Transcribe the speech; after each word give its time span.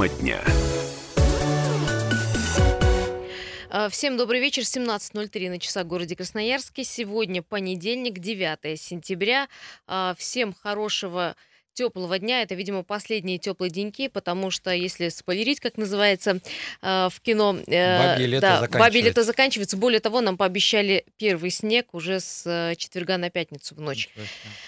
Тема 0.00 0.08
дня. 0.08 0.40
А, 3.68 3.90
Всем 3.90 4.16
добрый 4.16 4.40
вечер. 4.40 4.62
17.03 4.62 5.50
на 5.50 5.58
часах 5.58 5.84
в 5.84 5.88
городе 5.88 6.16
Красноярске. 6.16 6.84
Сегодня 6.84 7.42
понедельник, 7.42 8.18
9 8.18 8.80
сентября. 8.80 9.48
А, 9.86 10.14
Всем 10.16 10.54
хорошего 10.54 11.36
теплого 11.80 12.18
дня. 12.18 12.42
Это, 12.42 12.54
видимо, 12.54 12.82
последние 12.82 13.38
теплые 13.38 13.70
деньки, 13.70 14.08
потому 14.08 14.50
что, 14.50 14.70
если 14.70 15.08
спойлерить, 15.08 15.60
как 15.60 15.78
называется 15.78 16.40
э, 16.82 17.08
в 17.10 17.20
кино... 17.22 17.56
э, 17.66 18.12
Бабье 18.12 18.26
лето 18.26 18.40
да, 18.42 18.60
заканчивается. 18.60 18.78
бабье 18.78 19.02
лето 19.02 19.22
заканчивается. 19.24 19.76
Более 19.78 20.00
того, 20.00 20.20
нам 20.20 20.36
пообещали 20.36 21.06
первый 21.16 21.50
снег 21.50 21.94
уже 21.94 22.20
с 22.20 22.42
э, 22.44 22.74
четверга 22.76 23.16
на 23.16 23.30
пятницу 23.30 23.74
в 23.74 23.80
ночь. 23.80 24.10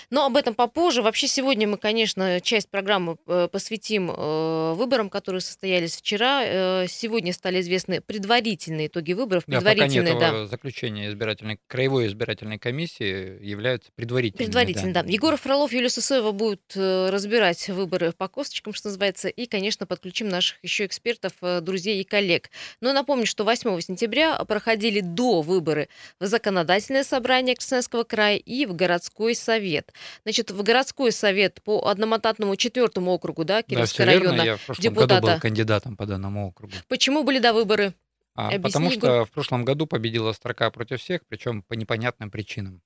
Но 0.08 0.24
об 0.24 0.38
этом 0.38 0.54
попозже. 0.54 1.02
Вообще 1.02 1.28
сегодня 1.28 1.68
мы, 1.68 1.76
конечно, 1.76 2.40
часть 2.40 2.70
программы 2.70 3.16
э, 3.26 3.48
посвятим 3.52 4.10
э, 4.10 4.72
выборам, 4.72 5.10
которые 5.10 5.42
состоялись 5.42 5.96
вчера. 5.96 6.42
Э, 6.44 6.86
Сегодня 6.88 7.34
стали 7.34 7.60
известны 7.60 8.00
предварительные 8.00 8.86
итоги 8.86 9.12
выборов. 9.12 9.44
Да, 9.46 9.58
пока 9.58 9.74
нет 9.74 9.92
Предварительные, 9.92 10.18
да. 10.18 10.46
заключения 10.46 11.08
избирательной, 11.08 11.58
краевой 11.66 12.06
избирательной 12.06 12.58
комиссии 12.58 13.44
являются 13.44 13.90
предварительными. 13.94 14.46
Предварительно, 14.46 14.94
да. 14.94 15.04
Егор 15.06 15.36
Фролов, 15.36 15.72
Юлия 15.72 15.90
Сысоева 15.90 16.32
будут 16.32 16.62
э, 16.74 17.01
разбирать 17.10 17.68
выборы 17.68 18.12
по 18.12 18.28
косточкам, 18.28 18.74
что 18.74 18.88
называется, 18.88 19.28
и, 19.28 19.46
конечно, 19.46 19.86
подключим 19.86 20.28
наших 20.28 20.62
еще 20.62 20.86
экспертов, 20.86 21.32
э, 21.40 21.60
друзей 21.60 22.00
и 22.00 22.04
коллег. 22.04 22.50
Но 22.80 22.92
напомню, 22.92 23.26
что 23.26 23.44
8 23.44 23.80
сентября 23.80 24.36
проходили 24.44 25.00
до 25.00 25.40
выборы 25.42 25.88
в 26.20 26.26
законодательное 26.26 27.04
собрание 27.04 27.54
Красноярского 27.56 28.04
края 28.04 28.36
и 28.36 28.66
в 28.66 28.74
городской 28.74 29.34
совет. 29.34 29.92
Значит, 30.24 30.50
в 30.50 30.62
городской 30.62 31.12
совет 31.12 31.60
по 31.62 31.86
одномандатному 31.88 32.56
четвертому 32.56 33.12
округу, 33.12 33.44
да, 33.44 33.56
Да, 33.56 33.62
Кировского 33.62 34.06
верно. 34.06 34.30
района. 34.30 34.42
Я 34.42 34.56
в 34.56 34.66
прошлом 34.66 34.84
году 34.94 35.00
депутата. 35.06 35.32
был 35.34 35.40
кандидатом 35.40 35.96
по 35.96 36.06
данному 36.06 36.48
округу. 36.48 36.72
Почему 36.88 37.24
были 37.24 37.38
до 37.38 37.52
выборы? 37.52 37.94
А, 38.34 38.46
Объясни, 38.46 38.62
потому 38.62 38.90
что 38.90 39.24
в 39.26 39.30
прошлом 39.30 39.64
году 39.64 39.86
победила 39.86 40.32
строка 40.32 40.70
против 40.70 41.00
всех, 41.00 41.20
причем 41.28 41.62
по 41.62 41.74
непонятным 41.74 42.30
причинам. 42.30 42.80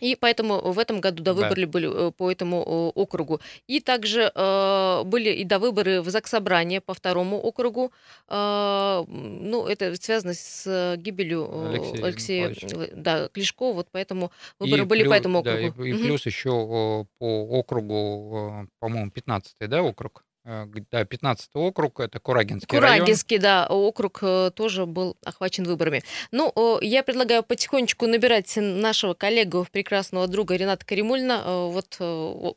И 0.00 0.16
поэтому 0.16 0.60
в 0.72 0.78
этом 0.78 1.00
году 1.00 1.22
до 1.22 1.34
Да. 1.34 1.48
были 1.48 2.08
э, 2.08 2.10
по 2.12 2.30
этому 2.30 2.62
э, 2.96 3.00
округу. 3.00 3.40
И 3.68 3.80
также 3.80 4.30
э, 4.34 5.02
были 5.04 5.30
и 5.30 5.44
до 5.44 5.58
выборы 5.58 6.02
в 6.02 6.10
Заксобрание 6.10 6.80
по 6.80 6.94
второму 6.94 7.38
округу. 7.38 7.92
Э, 8.28 9.04
ну, 9.08 9.66
это 9.66 9.94
связано 10.02 10.34
с 10.34 10.64
э, 10.66 10.96
гибелью 10.96 11.48
э, 11.50 11.68
Алексея 11.68 12.04
Алексея 12.04 12.48
Николаевича. 12.48 12.92
э, 12.92 12.96
да, 12.96 13.28
Клишко, 13.28 13.72
вот 13.72 13.88
поэтому 13.92 14.30
выборы 14.58 14.82
И 14.82 14.86
были 14.86 15.02
по 15.04 15.10
плю- 15.10 15.16
этому 15.20 15.42
да, 15.42 15.60
и- 15.60 15.68
округу. 15.68 15.84
и, 15.84 15.92
плюс 15.94 16.26
еще 16.26 16.50
о, 16.50 17.06
по 17.18 17.58
округу, 17.58 18.64
э, 18.64 18.66
по-моему, 18.80 19.10
15 19.10 19.68
да, 19.68 19.82
округ? 19.82 20.24
Э, 20.44 20.66
Да, 20.90 21.04
15 21.04 21.50
округ, 21.54 22.00
это 22.00 22.18
Курагинский 22.20 22.78
район. 22.78 22.98
Курагинский, 22.98 23.38
да, 23.38 23.66
округ 23.66 24.18
э, 24.22 24.50
тоже 24.54 24.84
был 24.84 25.16
охвачен 25.24 25.64
выборами. 25.64 26.02
Ну, 26.32 26.52
я 26.82 27.02
предлагаю 27.02 27.42
потихонечку 27.42 28.06
набирать 28.06 28.52
нашего 28.56 29.14
коллегу, 29.14 29.66
прекрасного 29.72 30.26
друга 30.26 30.56
Рената 30.56 30.84
Каримульна. 30.84 31.42
Э, 31.44 31.70
Вот 31.72 31.96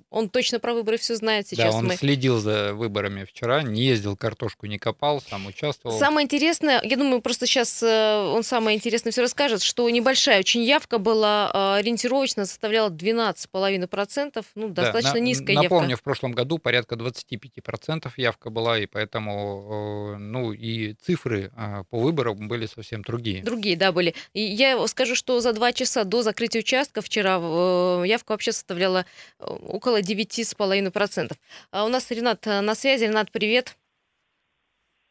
он 0.09 0.29
точно 0.29 0.59
про 0.59 0.73
выборы 0.73 0.97
все 0.97 1.15
знает. 1.15 1.47
Сейчас 1.47 1.73
да, 1.73 1.79
он 1.79 1.85
мы 1.87 1.95
следил 1.95 2.39
за 2.39 2.73
выборами 2.73 3.23
вчера, 3.23 3.61
не 3.63 3.83
ездил, 3.83 4.17
картошку 4.17 4.65
не 4.65 4.77
копал, 4.77 5.21
сам 5.21 5.45
участвовал. 5.47 5.97
Самое 5.97 6.25
интересное, 6.25 6.81
я 6.83 6.97
думаю, 6.97 7.21
просто 7.21 7.45
сейчас 7.47 7.81
он 7.81 8.43
самое 8.43 8.75
интересное 8.77 9.11
все 9.11 9.21
расскажет, 9.21 9.61
что 9.63 9.89
небольшая 9.89 10.39
очень 10.39 10.61
явка 10.63 10.97
была 10.97 11.51
э, 11.53 11.79
ориентировочно, 11.79 12.45
составляла 12.45 12.89
12,5%, 12.89 14.43
ну, 14.55 14.69
Да, 14.69 14.83
достаточно 14.83 15.13
на- 15.13 15.23
низкая 15.23 15.55
Напомню, 15.55 15.91
явка. 15.91 16.01
в 16.01 16.03
прошлом 16.03 16.31
году 16.33 16.57
порядка 16.57 16.95
25% 16.95 17.76
явка 18.17 18.49
была, 18.49 18.79
и 18.79 18.85
поэтому, 18.85 20.13
э, 20.13 20.17
ну, 20.17 20.53
и 20.53 20.93
цифры 20.93 21.51
э, 21.55 21.83
по 21.89 21.99
выборам 21.99 22.47
были 22.47 22.65
совсем 22.65 23.01
другие. 23.01 23.43
Другие, 23.43 23.77
да, 23.77 23.91
были. 23.91 24.13
И 24.33 24.41
я 24.41 24.87
скажу, 24.87 25.15
что 25.15 25.39
за 25.41 25.53
два 25.53 25.73
часа 25.73 26.03
до 26.03 26.21
закрытия 26.21 26.61
участка 26.61 27.01
вчера 27.01 27.39
э, 27.41 28.03
явка 28.07 28.31
вообще 28.31 28.51
составляла 28.51 29.05
э, 29.39 29.45
около 29.45 30.01
9,5%. 30.01 31.31
А 31.71 31.85
у 31.85 31.89
нас 31.89 32.09
Ренат 32.11 32.45
на 32.45 32.75
связи. 32.75 33.03
Ренат, 33.03 33.31
привет. 33.31 33.77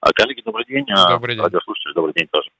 А, 0.00 0.12
коллеги, 0.12 0.42
добрый 0.42 0.64
день. 0.66 0.84
А, 0.90 1.10
Добрый 1.10 1.34
день. 1.34 1.44
Радиослушатели, 1.44 1.92
добрый 1.94 2.14
день 2.14 2.28
тоже. 2.30 2.50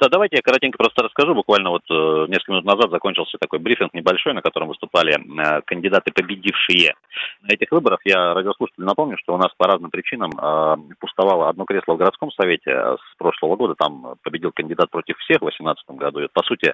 Да, 0.00 0.08
давайте 0.08 0.36
я 0.36 0.42
коротенько 0.42 0.78
просто 0.78 1.02
расскажу. 1.02 1.34
Буквально 1.34 1.70
вот 1.70 1.82
э, 1.90 2.26
несколько 2.28 2.52
минут 2.52 2.64
назад 2.64 2.90
закончился 2.90 3.36
такой 3.38 3.58
брифинг 3.58 3.92
небольшой, 3.92 4.32
на 4.32 4.40
котором 4.40 4.68
выступали 4.68 5.14
э, 5.14 5.60
кандидаты, 5.62 6.10
победившие 6.12 6.94
на 7.42 7.52
этих 7.52 7.70
выборах. 7.70 8.00
Я 8.04 8.34
радиослушателю 8.34 8.86
напомню, 8.86 9.18
что 9.18 9.34
у 9.34 9.38
нас 9.38 9.50
по 9.56 9.66
разным 9.66 9.90
причинам 9.90 10.30
э, 10.30 10.94
пустовало 10.98 11.50
одно 11.50 11.64
кресло 11.64 11.94
в 11.94 11.98
городском 11.98 12.30
совете 12.32 12.70
э, 12.70 12.96
с 12.96 13.18
прошлого 13.18 13.56
года. 13.56 13.74
Там 13.74 14.14
победил 14.22 14.52
кандидат 14.52 14.90
против 14.90 15.18
всех 15.18 15.38
в 15.38 15.44
2018 15.44 15.90
году. 15.90 16.20
И, 16.20 16.28
по 16.32 16.42
сути, 16.44 16.72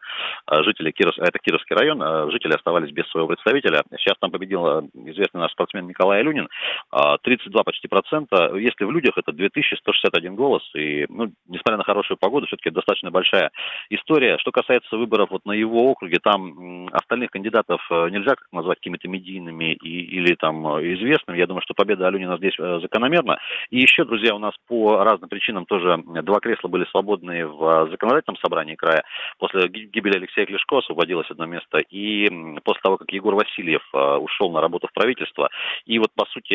жители 0.48 0.92
Киров... 0.92 1.14
это 1.18 1.38
Кировский 1.38 1.74
район, 1.74 2.30
жители 2.30 2.54
оставались 2.54 2.92
без 2.92 3.08
своего 3.08 3.28
представителя. 3.28 3.82
Сейчас 3.98 4.16
там 4.20 4.30
победил 4.30 4.88
известный 4.94 5.40
наш 5.40 5.52
спортсмен 5.52 5.86
Николай 5.86 6.20
Алюнин. 6.20 6.48
А, 6.90 7.18
32 7.18 7.62
почти 7.64 7.88
процента. 7.88 8.54
Если 8.56 8.84
в 8.84 8.90
людях 8.90 9.16
это 9.16 9.32
2161 9.32 10.34
голос, 10.34 10.62
и, 10.74 11.06
ну, 11.08 11.32
несмотря 11.46 11.76
на 11.76 11.84
хорошую 11.84 12.18
погоду, 12.18 12.46
все-таки 12.46 12.67
достаточно 12.70 13.10
большая 13.10 13.50
история. 13.90 14.38
Что 14.38 14.50
касается 14.50 14.96
выборов 14.96 15.30
вот 15.30 15.44
на 15.44 15.52
его 15.52 15.90
округе, 15.90 16.18
там 16.22 16.88
остальных 16.92 17.30
кандидатов 17.30 17.80
э, 17.90 18.08
нельзя 18.10 18.34
как 18.34 18.46
назвать 18.52 18.78
какими-то 18.78 19.08
медийными 19.08 19.74
и, 19.74 20.00
или 20.16 20.34
там 20.34 20.66
э, 20.76 20.94
известными. 20.94 21.38
Я 21.38 21.46
думаю, 21.46 21.62
что 21.62 21.74
победа 21.74 22.06
Алюнина 22.06 22.36
здесь 22.38 22.54
э, 22.58 22.80
закономерна. 22.80 23.38
И 23.70 23.78
еще, 23.78 24.04
друзья, 24.04 24.34
у 24.34 24.38
нас 24.38 24.54
по 24.66 25.02
разным 25.04 25.28
причинам 25.28 25.66
тоже 25.66 25.98
два 26.22 26.40
кресла 26.40 26.68
были 26.68 26.84
свободны 26.86 27.46
в 27.46 27.88
законодательном 27.90 28.38
собрании 28.38 28.74
края. 28.74 29.04
После 29.38 29.68
ги- 29.68 29.86
гибели 29.86 30.16
Алексея 30.16 30.46
Клешко 30.46 30.78
освободилось 30.78 31.30
одно 31.30 31.46
место. 31.46 31.78
И 31.90 32.28
после 32.64 32.82
того, 32.82 32.96
как 32.98 33.10
Егор 33.12 33.34
Васильев 33.34 33.82
ушел 33.92 34.50
на 34.50 34.60
работу 34.60 34.88
в 34.88 34.92
правительство, 34.92 35.48
и 35.86 35.98
вот, 35.98 36.10
по 36.14 36.26
сути, 36.26 36.54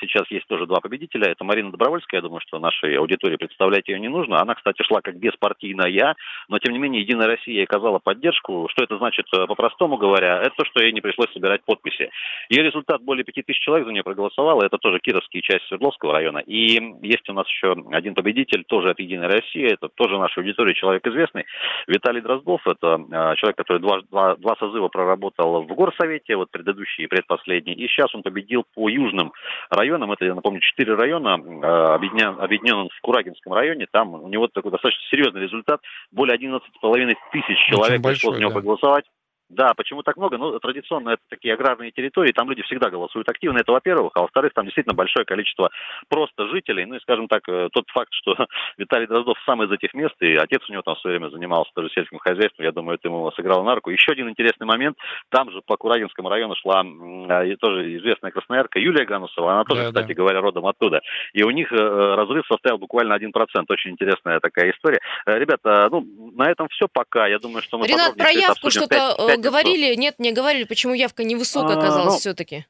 сейчас 0.00 0.30
есть 0.30 0.46
тоже 0.46 0.66
два 0.66 0.80
победителя. 0.80 1.28
Это 1.28 1.44
Марина 1.44 1.70
Добровольская, 1.70 2.18
я 2.18 2.22
думаю, 2.22 2.40
что 2.40 2.58
нашей 2.58 2.96
аудитории 2.96 3.36
представлять 3.36 3.88
ее 3.88 4.00
не 4.00 4.08
нужно. 4.08 4.40
Она, 4.40 4.54
кстати, 4.54 4.82
шла 4.82 5.00
как 5.00 5.18
беспартийная, 5.46 6.14
но, 6.48 6.58
тем 6.58 6.72
не 6.72 6.78
менее, 6.78 7.02
Единая 7.02 7.26
Россия 7.26 7.64
оказала 7.64 7.98
поддержку. 7.98 8.68
Что 8.70 8.84
это 8.84 8.98
значит, 8.98 9.26
э, 9.32 9.46
по-простому 9.46 9.96
говоря? 9.96 10.40
Это 10.40 10.54
то, 10.56 10.64
что 10.64 10.82
ей 10.82 10.92
не 10.92 11.00
пришлось 11.00 11.32
собирать 11.32 11.64
подписи. 11.64 12.10
Ее 12.48 12.62
результат 12.62 13.02
более 13.02 13.24
пяти 13.24 13.42
тысяч 13.42 13.60
человек 13.60 13.86
за 13.86 13.92
нее 13.92 14.02
проголосовало. 14.02 14.64
Это 14.64 14.78
тоже 14.78 14.98
Кировский 15.00 15.42
часть 15.42 15.66
Свердловского 15.68 16.12
района. 16.12 16.38
И 16.38 16.80
есть 17.02 17.28
у 17.28 17.32
нас 17.32 17.46
еще 17.48 17.76
один 17.92 18.14
победитель, 18.14 18.64
тоже 18.64 18.90
от 18.90 19.00
Единой 19.00 19.28
России. 19.28 19.64
Это 19.72 19.88
тоже 19.88 20.18
наша 20.18 20.40
аудитория, 20.40 20.74
человек 20.74 21.06
известный. 21.06 21.44
Виталий 21.86 22.20
Дроздов. 22.20 22.66
Это 22.66 23.00
э, 23.10 23.34
человек, 23.36 23.56
который 23.56 23.78
два, 23.78 24.00
два, 24.10 24.36
два 24.36 24.56
созыва 24.56 24.88
проработал 24.88 25.62
в 25.62 25.74
горсовете, 25.74 26.36
вот 26.36 26.50
предыдущий 26.50 27.04
и 27.04 27.06
предпоследний. 27.06 27.74
И 27.74 27.88
сейчас 27.88 28.14
он 28.14 28.22
победил 28.22 28.64
по 28.74 28.88
южным 28.88 29.32
районам. 29.70 30.12
Это, 30.12 30.24
я 30.24 30.34
напомню, 30.34 30.60
четыре 30.60 30.94
района. 30.94 31.38
э, 31.38 31.94
Объединен, 31.96 32.40
объединен 32.40 32.74
он 32.74 32.88
в 32.88 33.00
Курагинском 33.00 33.52
районе. 33.52 33.86
Там 33.90 34.14
у 34.14 34.28
него 34.28 34.48
такой 34.48 34.70
достаточно 34.70 35.02
серьезный 35.10 35.35
результат. 35.38 35.80
Более 36.10 36.36
11,5 36.36 37.14
тысяч 37.32 37.58
человек 37.68 38.02
пришло 38.02 38.30
большой, 38.30 38.34
за 38.34 38.40
него 38.40 38.50
да. 38.50 38.54
проголосовать. 38.54 39.04
Да, 39.48 39.74
почему 39.76 40.02
так 40.02 40.16
много? 40.16 40.38
Ну, 40.38 40.58
традиционно 40.58 41.10
это 41.10 41.22
такие 41.28 41.54
аграрные 41.54 41.92
территории, 41.92 42.32
там 42.32 42.48
люди 42.50 42.62
всегда 42.62 42.90
голосуют 42.90 43.28
активно, 43.28 43.58
это 43.58 43.70
во-первых, 43.70 44.12
а 44.14 44.22
во-вторых, 44.22 44.52
там 44.54 44.64
действительно 44.64 44.94
большое 44.94 45.24
количество 45.24 45.70
просто 46.08 46.48
жителей, 46.48 46.84
ну 46.84 46.96
и, 46.96 47.00
скажем 47.00 47.28
так, 47.28 47.42
э, 47.48 47.68
тот 47.72 47.84
факт, 47.90 48.12
что 48.12 48.34
Виталий 48.76 49.06
Дроздов 49.06 49.38
сам 49.46 49.62
из 49.62 49.70
этих 49.70 49.94
мест, 49.94 50.14
и 50.20 50.34
отец 50.34 50.62
у 50.68 50.72
него 50.72 50.82
там 50.82 50.96
в 50.96 51.00
свое 51.00 51.18
время 51.18 51.30
занимался 51.30 51.70
тоже 51.74 51.90
сельским 51.90 52.18
хозяйством, 52.18 52.64
я 52.64 52.72
думаю, 52.72 52.96
это 52.96 53.06
ему 53.06 53.30
сыграло 53.32 53.62
на 53.62 53.76
руку. 53.76 53.90
Еще 53.90 54.12
один 54.12 54.28
интересный 54.28 54.66
момент, 54.66 54.96
там 55.30 55.50
же 55.52 55.60
по 55.64 55.76
Курагинскому 55.76 56.28
району 56.28 56.56
шла 56.56 56.82
а, 56.82 57.44
и 57.44 57.54
тоже 57.56 57.96
известная 57.98 58.32
красноярка 58.32 58.80
Юлия 58.80 59.04
Ганусова, 59.04 59.52
она 59.52 59.64
тоже, 59.64 59.82
Да, 59.82 59.88
кстати 59.88 60.08
да. 60.08 60.14
говоря, 60.14 60.40
родом 60.40 60.66
оттуда, 60.66 61.02
и 61.32 61.44
у 61.44 61.50
них 61.50 61.70
э, 61.72 61.76
разрыв 61.76 62.44
составил 62.48 62.78
буквально 62.78 63.14
1%, 63.14 63.30
очень 63.68 63.92
интересная 63.92 64.40
такая 64.40 64.72
история. 64.72 64.98
Э, 65.24 65.38
Ребята, 65.38 65.88
ну, 65.90 66.04
на 66.34 66.50
этом 66.50 66.68
все 66.68 66.88
пока, 66.92 67.28
я 67.28 67.38
думаю, 67.38 67.62
что 67.62 67.78
мы 67.78 67.86
Ренат, 67.86 68.16
подробнее 68.16 68.24
про 68.24 68.30
всё 68.30 68.38
это 68.38 68.48
явку 68.48 68.66
обсудим 68.66 68.82
в 68.82 68.84
что-то 68.86 69.35
э, 69.36 69.40
говорили? 69.40 69.94
Нет, 69.94 70.18
не 70.18 70.32
говорили. 70.32 70.64
Почему 70.64 70.94
явка 70.94 71.24
невысокая 71.24 71.76
А, 71.76 71.78
оказалась 71.78 72.14
ну, 72.14 72.18
все-таки? 72.20 72.66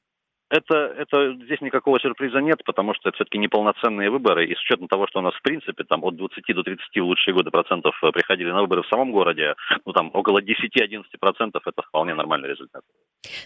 Это, 0.48 0.74
это 0.96 1.34
здесь 1.44 1.60
никакого 1.60 1.98
сюрприза 1.98 2.38
нет, 2.38 2.62
потому 2.64 2.94
что 2.94 3.08
это 3.08 3.16
все-таки 3.16 3.38
неполноценные 3.38 4.10
выборы. 4.10 4.46
И 4.46 4.54
с 4.54 4.60
учетом 4.60 4.86
того, 4.86 5.08
что 5.08 5.18
у 5.18 5.22
нас 5.22 5.34
в 5.34 5.42
принципе 5.42 5.82
там 5.82 6.04
от 6.04 6.16
20 6.16 6.44
до 6.54 6.62
30 6.62 6.80
в 6.94 7.04
лучшие 7.04 7.34
годы 7.34 7.50
процентов 7.50 7.98
э, 8.04 8.12
приходили 8.12 8.50
на 8.50 8.60
выборы 8.60 8.82
в 8.82 8.88
самом 8.88 9.10
городе, 9.10 9.54
ну 9.84 9.92
там 9.92 10.10
около 10.14 10.40
10-11 10.40 11.02
процентов, 11.18 11.62
это 11.66 11.82
вполне 11.82 12.14
нормальный 12.14 12.48
результат. 12.48 12.82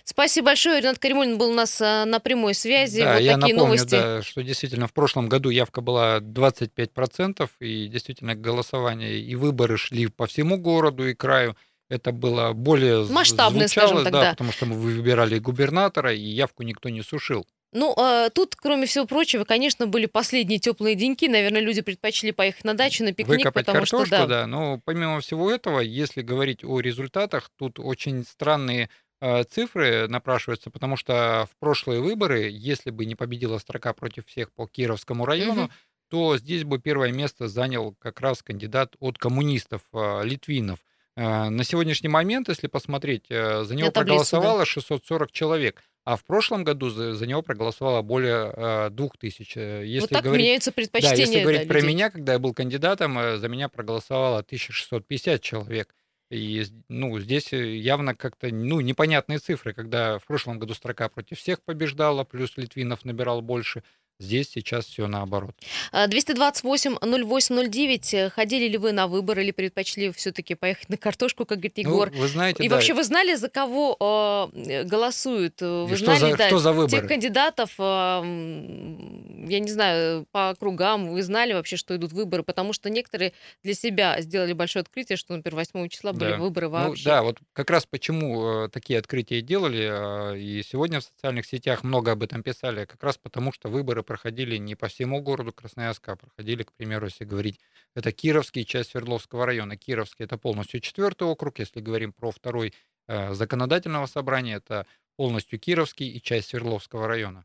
Спасибо 0.04 0.46
большое. 0.46 0.82
Ренат 0.82 0.98
Каримулин 0.98 1.38
был 1.38 1.50
у 1.50 1.54
нас 1.54 1.80
э, 1.80 2.04
на 2.04 2.20
прямой 2.20 2.52
связи. 2.52 3.00
Да, 3.00 3.14
вот 3.14 3.20
я 3.20 3.38
такие 3.38 3.54
напомню, 3.54 3.64
новости. 3.64 3.90
да, 3.94 4.20
что 4.20 4.42
действительно 4.42 4.86
в 4.86 4.92
прошлом 4.92 5.30
году 5.30 5.48
явка 5.48 5.80
была 5.80 6.20
25%, 6.20 7.48
и 7.60 7.88
действительно 7.88 8.34
голосование 8.34 9.18
и 9.18 9.34
выборы 9.36 9.78
шли 9.78 10.08
по 10.08 10.26
всему 10.26 10.58
городу 10.58 11.08
и 11.08 11.14
краю. 11.14 11.56
Это 11.90 12.12
было 12.12 12.52
более 12.52 13.04
Масштабное, 13.04 13.66
звучало, 13.66 13.88
скажем 13.88 14.04
так, 14.04 14.12
да. 14.12 14.30
потому 14.30 14.52
что 14.52 14.64
мы 14.64 14.76
выбирали 14.76 15.38
губернатора, 15.38 16.14
и 16.14 16.20
явку 16.20 16.62
никто 16.62 16.88
не 16.88 17.02
сушил. 17.02 17.46
Ну, 17.72 17.94
а, 17.96 18.30
тут, 18.30 18.56
кроме 18.56 18.86
всего 18.86 19.06
прочего, 19.06 19.44
конечно, 19.44 19.86
были 19.86 20.06
последние 20.06 20.58
теплые 20.58 20.94
деньки. 20.94 21.26
Наверное, 21.26 21.60
люди 21.60 21.82
предпочли 21.82 22.32
поехать 22.32 22.64
на 22.64 22.74
дачу, 22.74 23.04
на 23.04 23.12
пикник, 23.12 23.38
Выкопать 23.38 23.66
потому 23.66 23.80
картошку, 23.80 24.06
что, 24.06 24.18
да, 24.18 24.26
да. 24.26 24.46
Но 24.46 24.80
помимо 24.84 25.20
всего 25.20 25.50
этого, 25.50 25.80
если 25.80 26.22
говорить 26.22 26.64
о 26.64 26.80
результатах, 26.80 27.50
тут 27.56 27.78
очень 27.78 28.24
странные 28.24 28.88
э, 29.20 29.44
цифры 29.44 30.08
напрашиваются, 30.08 30.70
потому 30.70 30.96
что 30.96 31.48
в 31.50 31.56
прошлые 31.60 32.00
выборы, 32.00 32.48
если 32.50 32.90
бы 32.90 33.04
не 33.04 33.14
победила 33.14 33.58
строка 33.58 33.92
против 33.92 34.26
всех 34.26 34.52
по 34.52 34.66
Кировскому 34.66 35.24
району, 35.24 35.62
Мгм. 35.64 35.72
то 36.08 36.36
здесь 36.38 36.64
бы 36.64 36.80
первое 36.80 37.12
место 37.12 37.46
занял 37.46 37.94
как 38.00 38.20
раз 38.20 38.42
кандидат 38.42 38.94
от 38.98 39.18
коммунистов, 39.18 39.82
э, 39.92 40.22
Литвинов. 40.24 40.80
Э, 41.20 41.50
На 41.50 41.64
сегодняшний 41.64 42.08
момент, 42.08 42.48
если 42.48 42.66
посмотреть, 42.66 43.26
э, 43.28 43.62
за 43.64 43.74
него 43.74 43.88
да. 43.88 44.00
проголосовало 44.00 44.64
640 44.64 45.30
человек, 45.32 45.82
а 46.04 46.16
в 46.16 46.24
прошлом 46.24 46.64
году 46.64 46.88
за, 46.88 47.12
за 47.14 47.26
него 47.26 47.42
проголосовало 47.42 48.00
более 48.00 48.52
э, 48.56 48.90
2000. 48.90 49.58
Э, 49.58 49.78
Вот 49.80 49.84
Если 49.84 50.14
так 50.14 50.24
говорить 50.24 50.46
меняются 50.46 50.70
да, 50.70 50.80
если 50.80 50.90
предпочтения, 50.90 51.34
да, 51.34 51.42
говорить 51.42 51.68
про 51.68 51.74
людей. 51.80 51.88
меня, 51.90 52.10
когда 52.10 52.32
я 52.32 52.38
был 52.38 52.54
кандидатом, 52.54 53.18
э, 53.18 53.36
за 53.36 53.48
меня 53.48 53.68
проголосовало 53.68 54.38
1650 54.38 55.42
человек. 55.42 55.94
И 56.30 56.64
ну, 56.88 57.18
здесь 57.18 57.52
э, 57.52 57.76
явно 57.76 58.14
как-то 58.14 58.48
ну, 58.48 58.80
непонятные 58.80 59.40
цифры, 59.40 59.74
когда 59.74 60.18
в 60.18 60.24
прошлом 60.24 60.58
году 60.58 60.72
строка 60.72 61.10
против 61.10 61.38
всех 61.38 61.60
побеждала, 61.62 62.24
плюс 62.24 62.56
Литвинов 62.56 63.04
набирал 63.04 63.42
больше. 63.42 63.82
Здесь 64.20 64.50
сейчас 64.50 64.84
все 64.84 65.06
наоборот. 65.06 65.54
А, 65.92 66.06
228-08-09. 66.06 68.14
Э, 68.14 68.30
Ходили 68.30 68.68
ли 68.68 68.76
вы 68.78 68.92
на 68.92 69.06
выборы 69.06 69.42
или 69.42 69.50
предпочли 69.50 70.12
все-таки 70.12 70.54
поехать 70.54 70.88
на 70.90 70.96
картошку, 70.98 71.46
как 71.46 71.58
говорит 71.58 71.76
Ну, 71.78 71.82
Егор? 71.82 72.10
вы 72.10 72.28
знаете, 72.28 72.62
И 72.62 72.68
да, 72.68 72.74
вообще, 72.76 72.92
вы 72.94 73.02
знали, 73.04 73.34
за 73.34 73.48
кого 73.48 74.50
э, 74.54 74.84
голосуют? 74.84 75.60
Э, 75.62 75.84
и 75.86 75.90
Вы 75.90 75.96
что 75.96 76.14
знали, 76.16 76.32
за, 76.32 76.36
да, 76.38 76.46
что 76.48 76.58
за 76.58 76.70
тех 76.70 76.76
выборы? 76.78 77.08
кандидатов, 77.08 77.70
а, 77.78 78.20
м, 78.22 79.48
я 79.48 79.58
не 79.58 79.70
знаю, 79.70 80.26
по 80.30 80.50
округам, 80.50 81.08
вы 81.08 81.22
знали 81.22 81.54
вообще, 81.54 81.76
что 81.76 81.96
идут 81.96 82.12
выборы? 82.12 82.42
Потому 82.42 82.72
что 82.74 82.90
некоторые 82.90 83.32
для 83.62 83.72
себя 83.74 84.20
сделали 84.20 84.52
большое 84.52 84.82
открытие, 84.82 85.16
что, 85.16 85.34
например, 85.34 85.56
8 85.56 85.88
числа 85.88 86.12
были 86.12 86.32
Да. 86.32 86.36
выборы 86.38 86.66
Ну 86.68 86.72
вообще. 86.72 87.04
да, 87.04 87.22
вот 87.22 87.38
как 87.54 87.70
раз 87.70 87.86
почему 87.86 88.64
э, 88.64 88.68
такие 88.68 88.98
открытия 88.98 89.40
делали, 89.40 90.34
э, 90.34 90.38
и 90.38 90.62
сегодня 90.62 91.00
в 91.00 91.04
социальных 91.04 91.46
сетях 91.46 91.84
много 91.84 92.12
об 92.12 92.22
этом 92.22 92.42
писали, 92.42 92.84
как 92.84 93.02
раз 93.02 93.16
потому, 93.16 93.50
что 93.52 93.68
выборы 93.70 94.02
проходили 94.10 94.56
не 94.56 94.74
по 94.74 94.88
всему 94.88 95.22
городу 95.22 95.52
Красноярска, 95.52 96.12
а 96.12 96.16
проходили, 96.16 96.64
к 96.64 96.72
примеру, 96.72 97.06
если 97.06 97.24
говорить, 97.24 97.60
это 97.94 98.10
Кировский, 98.10 98.64
часть 98.64 98.90
Свердловского 98.90 99.46
района. 99.46 99.76
Кировский 99.76 100.24
это 100.24 100.36
полностью 100.36 100.80
четвертый 100.80 101.28
округ, 101.28 101.60
если 101.60 101.80
говорим 101.80 102.12
про 102.12 102.32
второй 102.32 102.74
э, 103.06 103.34
законодательного 103.34 104.06
собрания, 104.06 104.56
это 104.56 104.84
полностью 105.16 105.60
Кировский 105.60 106.08
и 106.08 106.20
часть 106.20 106.48
Свердловского 106.48 107.06
района. 107.06 107.44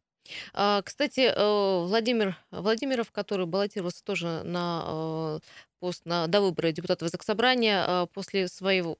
А, 0.56 0.82
Кстати, 0.82 1.32
э, 1.32 1.86
Владимир 1.86 2.36
Владимиров, 2.50 3.12
который 3.12 3.46
баллотировался 3.46 4.04
тоже 4.04 4.42
на 4.44 4.84
э, 4.88 5.40
пост 5.80 6.04
на 6.06 6.26
до 6.26 6.42
выбора 6.42 6.72
депутата 6.72 7.08
Заксобрания, 7.08 7.86
а, 7.88 8.06
после 8.08 8.48
своего 8.48 8.98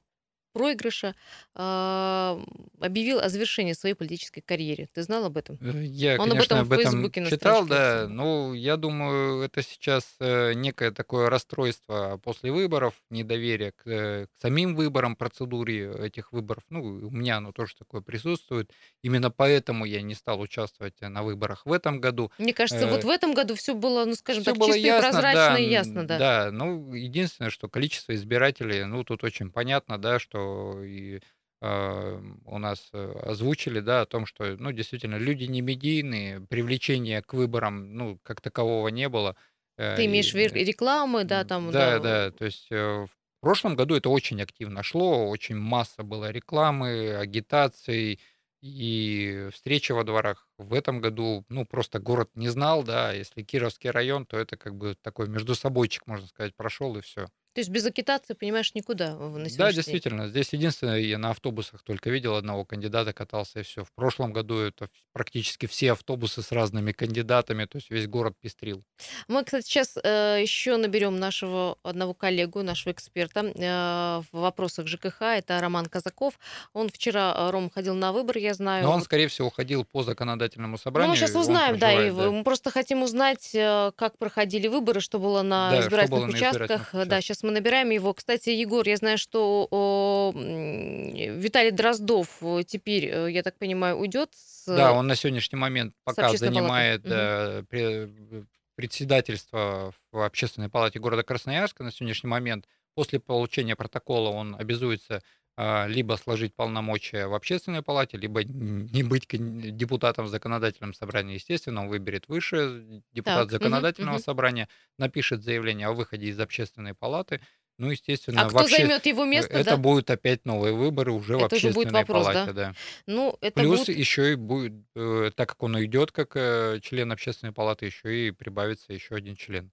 проигрыша 0.56 1.14
а, 1.54 2.40
объявил 2.80 3.18
о 3.18 3.28
завершении 3.28 3.72
своей 3.72 3.94
политической 3.94 4.40
карьеры. 4.40 4.88
Ты 4.92 5.02
знал 5.02 5.24
об 5.24 5.36
этом? 5.36 5.58
Э, 5.60 5.84
Я, 5.84 6.14
Он 6.14 6.22
об 6.22 6.30
конечно, 6.30 6.54
этом 6.54 6.58
об 6.60 6.72
этом 6.72 6.92
Фейсбуке 6.92 7.20
на 7.20 7.30
читал, 7.30 7.66
да. 7.66 8.06
Ну, 8.08 8.54
я 8.54 8.76
думаю, 8.76 9.42
это 9.42 9.62
сейчас 9.62 10.16
э, 10.20 10.54
некое 10.54 10.90
такое 10.90 11.28
расстройство 11.28 12.20
после 12.22 12.52
выборов, 12.52 12.94
недоверие 13.10 13.72
к, 13.72 13.86
э, 13.86 14.26
к 14.26 14.40
самим 14.40 14.74
выборам, 14.74 15.16
процедуре 15.16 15.92
этих 15.92 16.32
выборов. 16.32 16.64
Ну, 16.70 16.82
у 16.82 17.10
меня 17.10 17.38
оно 17.38 17.52
тоже 17.52 17.74
такое 17.76 18.00
присутствует. 18.00 18.70
Именно 19.02 19.30
поэтому 19.30 19.84
я 19.84 20.02
не 20.02 20.14
стал 20.14 20.40
участвовать 20.40 21.00
на 21.00 21.22
выборах 21.22 21.66
в 21.66 21.72
этом 21.72 22.00
году. 22.00 22.30
Мне 22.38 22.54
кажется, 22.54 22.86
вот 22.86 23.04
в 23.04 23.08
этом 23.08 23.34
году 23.34 23.54
все 23.54 23.74
было, 23.74 24.04
ну, 24.04 24.14
скажем 24.14 24.42
Все 24.42 24.52
так, 24.52 24.62
чисто 24.62 24.78
и 24.78 24.82
ясно, 24.82 25.10
прозрачно 25.10 25.40
да, 25.40 25.58
и 25.58 25.68
ясно, 25.68 26.06
да. 26.06 26.18
да. 26.18 26.50
Ну, 26.50 26.94
единственное, 26.94 27.50
что 27.50 27.68
количество 27.68 28.14
избирателей, 28.14 28.84
ну, 28.84 29.04
тут 29.04 29.24
очень 29.24 29.50
понятно, 29.50 29.98
да, 29.98 30.18
что 30.18 30.45
и 30.82 31.20
э, 31.60 32.20
у 32.44 32.58
нас 32.58 32.88
э, 32.92 33.12
озвучили, 33.22 33.80
да, 33.80 34.02
о 34.02 34.06
том, 34.06 34.26
что, 34.26 34.56
ну, 34.56 34.72
действительно, 34.72 35.16
люди 35.16 35.44
не 35.44 35.60
медийные, 35.60 36.40
привлечения 36.40 37.22
к 37.22 37.34
выборам, 37.34 37.94
ну, 37.94 38.18
как 38.22 38.40
такового 38.40 38.88
не 38.88 39.08
было. 39.08 39.36
Э, 39.78 39.96
Ты 39.96 40.06
имеешь 40.06 40.32
в 40.32 40.34
виду 40.34 40.54
рекламы, 40.54 41.24
да, 41.24 41.44
там, 41.44 41.70
да, 41.70 41.98
да. 41.98 42.28
да, 42.28 42.30
то 42.30 42.44
есть 42.44 42.66
э, 42.70 43.06
в 43.06 43.40
прошлом 43.40 43.76
году 43.76 43.94
это 43.94 44.08
очень 44.08 44.40
активно 44.42 44.82
шло, 44.82 45.28
очень 45.28 45.56
масса 45.56 46.02
было 46.02 46.30
рекламы, 46.30 47.14
агитаций 47.16 48.20
и 48.62 49.48
встречи 49.52 49.92
во 49.92 50.04
дворах. 50.04 50.48
В 50.58 50.74
этом 50.74 51.00
году, 51.00 51.44
ну, 51.48 51.64
просто 51.66 51.98
город 51.98 52.30
не 52.34 52.48
знал, 52.48 52.82
да, 52.82 53.12
если 53.12 53.42
Кировский 53.42 53.90
район, 53.90 54.26
то 54.26 54.38
это 54.38 54.56
как 54.56 54.74
бы 54.74 54.96
такой 55.00 55.28
между 55.28 55.54
собойчик, 55.54 56.06
можно 56.06 56.26
сказать, 56.26 56.56
прошел 56.56 56.96
и 56.96 57.02
все. 57.02 57.28
То 57.56 57.60
есть 57.60 57.70
без 57.70 57.86
агитации, 57.86 58.34
понимаешь, 58.34 58.74
никуда 58.74 59.14
на 59.14 59.16
Да, 59.16 59.48
сегодняшний 59.48 59.58
день. 59.58 59.74
действительно, 59.74 60.28
здесь 60.28 60.52
единственное, 60.52 60.98
я 60.98 61.16
на 61.16 61.30
автобусах 61.30 61.82
только 61.82 62.10
видел 62.10 62.34
одного 62.34 62.66
кандидата, 62.66 63.14
катался 63.14 63.60
и 63.60 63.62
все. 63.62 63.82
В 63.82 63.92
прошлом 63.94 64.34
году 64.34 64.58
это 64.58 64.88
практически 65.14 65.64
все 65.64 65.92
автобусы 65.92 66.42
с 66.42 66.52
разными 66.52 66.92
кандидатами, 66.92 67.64
то 67.64 67.76
есть 67.78 67.88
весь 67.90 68.06
город 68.08 68.34
пестрил. 68.38 68.84
Мы, 69.26 69.42
кстати, 69.42 69.64
сейчас 69.64 69.96
еще 69.96 70.76
наберем 70.76 71.18
нашего 71.18 71.78
одного 71.82 72.12
коллегу, 72.12 72.62
нашего 72.62 72.92
эксперта 72.92 73.40
э, 73.40 74.22
в 74.30 74.38
вопросах 74.38 74.86
ЖКХ. 74.86 75.22
Это 75.22 75.58
Роман 75.58 75.86
Казаков. 75.86 76.38
Он 76.74 76.90
вчера, 76.90 77.34
э, 77.38 77.50
Ром, 77.52 77.70
ходил 77.70 77.94
на 77.94 78.12
выбор, 78.12 78.36
я 78.36 78.52
знаю. 78.52 78.82
Но 78.84 78.90
он, 78.90 78.96
Вот. 78.98 79.04
скорее 79.06 79.28
всего, 79.28 79.48
ходил 79.48 79.86
по 79.86 80.02
законодательному 80.02 80.72
Ну, 80.72 80.76
собранию. 80.76 81.10
мы 81.12 81.16
сейчас 81.16 81.34
узнаем, 81.34 81.78
да, 81.78 82.06
и 82.06 82.10
да. 82.10 82.30
мы 82.30 82.44
просто 82.44 82.70
хотим 82.70 83.02
узнать, 83.02 83.54
э, 83.54 83.92
как 83.96 84.18
проходили 84.18 84.68
выборы, 84.68 85.00
что 85.00 85.18
было 85.18 85.40
на 85.40 85.70
Да, 85.70 85.80
избирательных 85.80 86.10
было 86.20 86.26
на 86.26 86.36
участках. 86.36 86.60
избирательных 86.70 87.06
Да, 87.08 87.20
сейчас 87.22 87.45
мы 87.46 87.52
набираем 87.52 87.90
его. 87.90 88.12
Кстати, 88.12 88.50
Егор, 88.50 88.86
я 88.86 88.96
знаю, 88.96 89.18
что 89.18 89.66
о, 89.70 90.32
Виталий 90.34 91.70
Дроздов 91.70 92.38
э, 92.42 92.62
теперь, 92.66 93.06
э, 93.06 93.30
я 93.30 93.42
так 93.42 93.56
понимаю, 93.58 93.96
уйдет 93.96 94.30
с... 94.34 94.66
Да, 94.66 94.92
он 94.92 95.06
на 95.06 95.16
сегодняшний 95.16 95.58
момент 95.58 95.94
пока 96.04 96.36
занимает 96.36 97.04
пре- 97.04 98.46
председательство 98.74 99.92
в 100.12 100.24
общественной 100.24 100.68
палате 100.68 100.98
города 100.98 101.22
Красноярска 101.22 101.82
на 101.82 101.90
сегодняшний 101.90 102.28
момент. 102.28 102.66
После 102.94 103.20
получения 103.20 103.76
протокола 103.76 104.30
он 104.30 104.54
обязуется 104.54 105.22
либо 105.56 106.16
сложить 106.16 106.54
полномочия 106.54 107.26
в 107.26 107.34
общественной 107.34 107.82
палате, 107.82 108.18
либо 108.18 108.44
не 108.44 109.02
быть 109.02 109.26
депутатом 109.30 110.26
в 110.26 110.28
законодательном 110.28 110.92
собрании. 110.92 111.34
Естественно, 111.34 111.82
он 111.82 111.88
выберет 111.88 112.28
выше 112.28 113.02
депутат 113.12 113.48
Так, 113.48 113.52
законодательного 113.52 114.16
мгм. 114.16 114.22
собрания, 114.22 114.68
напишет 114.98 115.42
заявление 115.42 115.86
о 115.86 115.92
выходе 115.92 116.26
из 116.26 116.38
общественной 116.38 116.94
палаты. 116.94 117.40
Ну, 117.78 117.90
естественно, 117.90 118.42
А 118.42 118.48
кто 118.48 118.58
вообще 118.58 118.76
займет 118.76 119.04
его 119.04 119.24
э, 119.24 119.28
место, 119.28 119.52
это 119.52 119.72
да? 119.72 119.76
будут 119.76 120.10
опять 120.10 120.46
новые 120.46 120.72
выборы 120.74 121.12
уже 121.12 121.36
в 121.36 121.44
Это 121.44 121.56
уже 121.56 121.72
будет 121.72 121.88
общественной 121.88 122.00
вопрос, 122.00 122.26
да? 122.26 122.32
палате, 122.32 122.52
да. 122.52 122.74
Ну, 123.06 123.36
это 123.42 123.60
Плюс 123.60 123.80
будет... 123.80 123.98
еще 123.98 124.32
и 124.32 124.34
будет, 124.34 124.72
э, 124.94 125.30
так 125.34 125.50
как 125.50 125.62
он 125.62 125.84
идет 125.84 126.10
как 126.10 126.36
э, 126.36 126.80
член 126.82 127.12
общественной 127.12 127.52
палаты, 127.52 127.86
еще 127.86 128.28
и 128.28 128.30
прибавится 128.30 128.94
еще 128.94 129.14
один 129.14 129.36
член. 129.36 129.70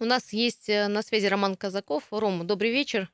У 0.00 0.04
нас 0.04 0.32
есть 0.32 0.68
на 0.68 1.02
связи 1.02 1.26
Роман 1.26 1.54
Казаков. 1.54 2.04
Ром, 2.10 2.44
добрый 2.44 2.72
вечер. 2.72 3.08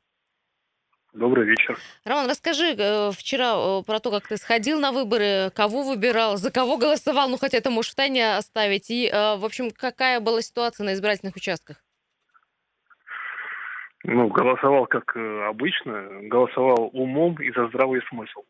Добрый 1.12 1.45
вечер. 1.45 1.76
Роман, 2.05 2.29
расскажи 2.29 2.75
э, 2.79 3.11
вчера 3.11 3.55
э, 3.57 3.83
про 3.85 3.99
то, 3.99 4.12
как 4.12 4.29
ты 4.29 4.37
сходил 4.37 4.79
на 4.79 4.93
выборы, 4.93 5.50
кого 5.55 5.83
выбирал, 5.83 6.37
за 6.37 6.52
кого 6.52 6.76
голосовал, 6.76 7.29
ну 7.29 7.37
хотя 7.37 7.59
это 7.59 7.71
можешь 7.71 7.93
в 7.93 7.97
тайне 7.97 8.37
оставить, 8.37 8.90
и, 8.90 9.09
э, 9.09 9.37
в 9.37 9.45
общем, 9.45 9.71
какая 9.73 10.21
была 10.21 10.40
ситуация 10.40 10.85
на 10.85 10.95
избирательных 10.95 11.35
участках? 11.35 11.79
Ну, 14.05 14.29
голосовал 14.29 14.87
как 14.87 15.17
э, 15.17 15.49
обычно, 15.49 16.09
голосовал 16.23 16.90
умом 16.93 17.35
и 17.43 17.50
за 17.50 17.67
здравый 17.69 18.02
смысл. 18.09 18.45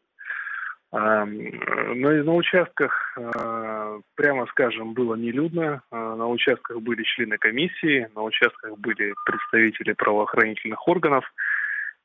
А, 0.93 1.23
м, 1.23 1.39
э, 1.39 2.23
на, 2.25 2.35
участках, 2.35 3.17
э, 3.17 4.01
прямо 4.17 4.47
скажем, 4.49 4.93
было 4.93 5.15
нелюдно. 5.15 5.83
А, 5.91 6.17
На 6.17 6.27
участках 6.29 6.81
были 6.81 7.03
члены 7.05 7.39
комиссии, 7.39 8.09
на 8.15 8.23
участках 8.23 8.77
были 8.79 9.15
представители 9.25 9.93
правоохранительных 9.93 10.87
органов. 10.87 11.25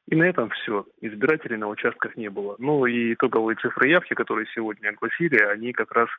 И 0.07 0.15
на 0.15 0.23
этом 0.23 0.49
все. 0.51 0.85
Избирателей 1.01 1.57
на 1.57 1.67
участках 1.67 2.15
не 2.15 2.29
было. 2.29 2.55
Ну 2.59 2.85
и 2.85 3.13
итоговые 3.13 3.55
цифры 3.55 3.89
явки, 3.89 4.13
которые 4.13 4.45
сегодня 4.53 4.89
огласили, 4.89 5.37
они 5.37 5.73
как 5.73 5.91
раз 5.93 6.09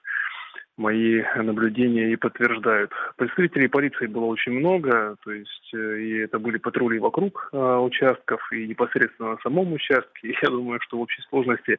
мои 0.76 1.22
наблюдения 1.36 2.12
и 2.12 2.16
подтверждают. 2.16 2.90
Представителей 3.16 3.68
полиции 3.68 4.06
было 4.06 4.26
очень 4.26 4.52
много, 4.52 5.16
то 5.24 5.30
есть 5.32 5.70
э, 5.74 6.00
и 6.00 6.18
это 6.18 6.38
были 6.38 6.58
патрули 6.58 6.98
вокруг 6.98 7.48
э, 7.52 7.76
участков 7.76 8.40
и 8.52 8.66
непосредственно 8.66 9.32
на 9.32 9.38
самом 9.38 9.72
участке. 9.72 10.36
Я 10.42 10.50
думаю, 10.50 10.80
что 10.82 10.98
в 10.98 11.00
общей 11.00 11.22
сложности 11.30 11.72
э, 11.72 11.76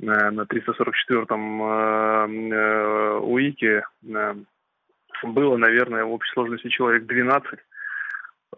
на 0.00 0.42
344-м 0.42 1.62
э, 1.62 2.54
э, 2.54 3.18
УИКе 3.20 3.84
э, 4.08 4.34
было, 5.22 5.56
наверное, 5.56 6.04
в 6.04 6.12
общей 6.12 6.32
сложности 6.32 6.68
человек 6.68 7.06
12 7.06 7.58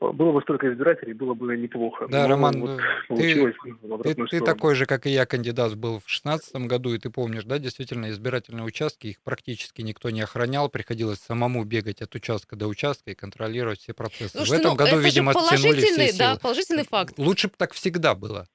было 0.01 0.33
бы 0.33 0.43
столько 0.43 0.73
избирателей, 0.73 1.13
было 1.13 1.35
бы 1.35 1.57
неплохо. 1.57 2.07
Да, 2.09 2.23
Но 2.23 2.29
Роман, 2.29 2.61
вот 2.61 2.81
ты, 3.09 3.55
ты, 4.03 4.15
ты 4.15 4.41
такой 4.41 4.75
же, 4.75 4.87
как 4.87 5.07
и 5.07 5.11
я, 5.11 5.27
кандидат 5.27 5.77
был 5.77 5.99
в 5.99 6.07
2016 6.07 6.57
году, 6.67 6.95
и 6.95 6.99
ты 6.99 7.11
помнишь, 7.11 7.45
да, 7.45 7.59
действительно, 7.59 8.11
избирательные 8.11 8.65
участки, 8.65 9.09
их 9.09 9.23
практически 9.23 9.83
никто 9.83 10.11
не 10.11 10.21
охранял, 10.21 10.69
приходилось 10.69 11.19
самому 11.19 11.65
бегать 11.65 12.03
от 12.03 12.15
участка 12.15 12.57
до 12.57 12.69
участка 12.69 13.11
и 13.11 13.15
контролировать 13.15 13.81
все 13.81 13.95
процессы. 13.95 14.37
Слушайте, 14.37 14.57
в 14.57 14.61
этом 14.61 14.71
ну, 14.73 14.77
году, 14.77 14.99
видимо, 14.99 15.33
стянули 15.33 15.81
все 15.81 16.09
силы. 16.09 16.19
Да, 16.19 16.37
положительный 16.41 16.85
факт. 16.85 17.15
Лучше 17.19 17.49
бы 17.49 17.55
так 17.57 17.73
всегда 17.73 18.15
было 18.15 18.47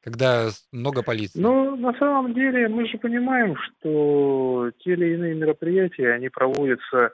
когда 0.00 0.48
много 0.72 1.02
полиции? 1.02 1.38
Ну, 1.38 1.76
на 1.76 1.92
самом 1.98 2.32
деле, 2.32 2.68
мы 2.68 2.86
же 2.88 2.96
понимаем, 2.98 3.56
что 3.56 4.70
те 4.78 4.92
или 4.92 5.14
иные 5.14 5.34
мероприятия, 5.34 6.12
они 6.12 6.30
проводятся 6.30 7.10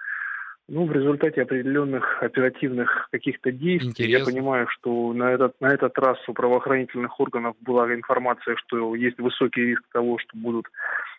ну, 0.68 0.87
в 0.87 0.92
результате 0.92 1.42
определенных 1.42 2.23
оперативных 2.23 3.09
каких-то 3.12 3.52
действий. 3.52 3.90
Интересно. 3.90 4.18
Я 4.18 4.25
понимаю, 4.25 4.66
что 4.68 5.12
на 5.12 5.33
этот, 5.33 5.61
на 5.61 5.66
этот 5.73 5.97
раз 5.99 6.18
у 6.26 6.33
правоохранительных 6.33 7.18
органов 7.21 7.54
была 7.61 7.92
информация, 7.92 8.56
что 8.56 8.94
есть 8.94 9.18
высокий 9.18 9.62
риск 9.62 9.83
того, 9.92 10.18
что 10.18 10.30
будут 10.35 10.66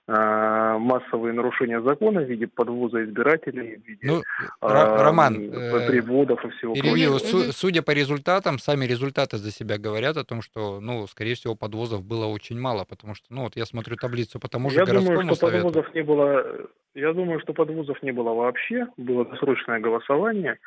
массовые 0.08 1.34
нарушения 1.34 1.82
закона 1.82 2.22
в 2.22 2.30
виде 2.30 2.46
подвоза 2.46 3.04
избирателей, 3.04 3.78
в 3.78 3.88
виде 3.88 4.00
ну, 4.04 4.20
э, 4.20 4.22
Роман, 4.62 5.36
э, 5.36 5.88
приводов 5.88 6.46
и 6.46 6.50
всего 6.50 6.76
перебью. 6.76 7.18
Су- 7.18 7.52
судя 7.52 7.82
по 7.82 7.90
результатам, 7.90 8.60
сами 8.60 8.86
результаты 8.86 9.38
за 9.38 9.52
себя 9.52 9.80
говорят 9.80 10.18
о 10.18 10.24
том, 10.24 10.44
что, 10.44 10.80
ну, 10.80 11.08
скорее 11.08 11.34
всего, 11.34 11.56
подвозов 11.56 12.04
было 12.04 12.28
очень 12.28 12.60
мало, 12.60 12.86
потому 12.86 13.16
что, 13.16 13.26
ну, 13.32 13.44
вот 13.44 13.56
я 13.56 13.66
смотрю 13.66 13.96
таблицу 13.96 14.40
по 14.40 14.48
тому 14.48 14.70
же 14.70 14.80
я 14.80 14.86
городскому 14.86 15.18
думаю, 15.18 15.36
что 15.36 15.48
совету. 15.48 15.66
подвозов 15.66 15.96
не 15.96 16.04
было 16.04 16.68
я 16.96 17.12
думаю, 17.12 17.42
что 17.42 17.54
подвозов 17.54 18.02
не 18.02 18.12
было 18.12 18.34
вообще, 18.34 18.88
было 18.96 19.26
досрочное 19.26 19.80
голосование. 19.80 20.58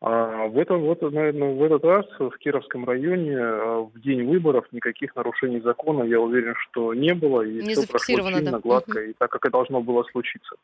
А 0.00 0.46
в, 0.48 0.58
этом, 0.58 0.82
вот, 0.82 1.00
наверное, 1.02 1.54
в 1.54 1.62
этот 1.62 1.84
раз 1.84 2.06
в 2.18 2.36
Кировском 2.38 2.84
районе 2.84 3.38
а, 3.38 3.80
в 3.80 4.00
день 4.00 4.24
выборов 4.24 4.66
никаких 4.72 5.14
нарушений 5.16 5.60
закона, 5.60 6.02
я 6.02 6.20
уверен, 6.20 6.54
что 6.56 6.92
не 6.94 7.14
было, 7.14 7.42
и 7.42 7.62
не 7.62 7.74
все 7.74 7.86
прошло 7.86 8.16
чинно, 8.16 8.52
да. 8.52 8.58
гладко, 8.58 8.98
угу. 8.98 9.10
и 9.10 9.12
так, 9.14 9.30
как 9.30 9.46
и 9.46 9.50
должно 9.50 9.80
было 9.80 10.04
случиться. 10.10 10.56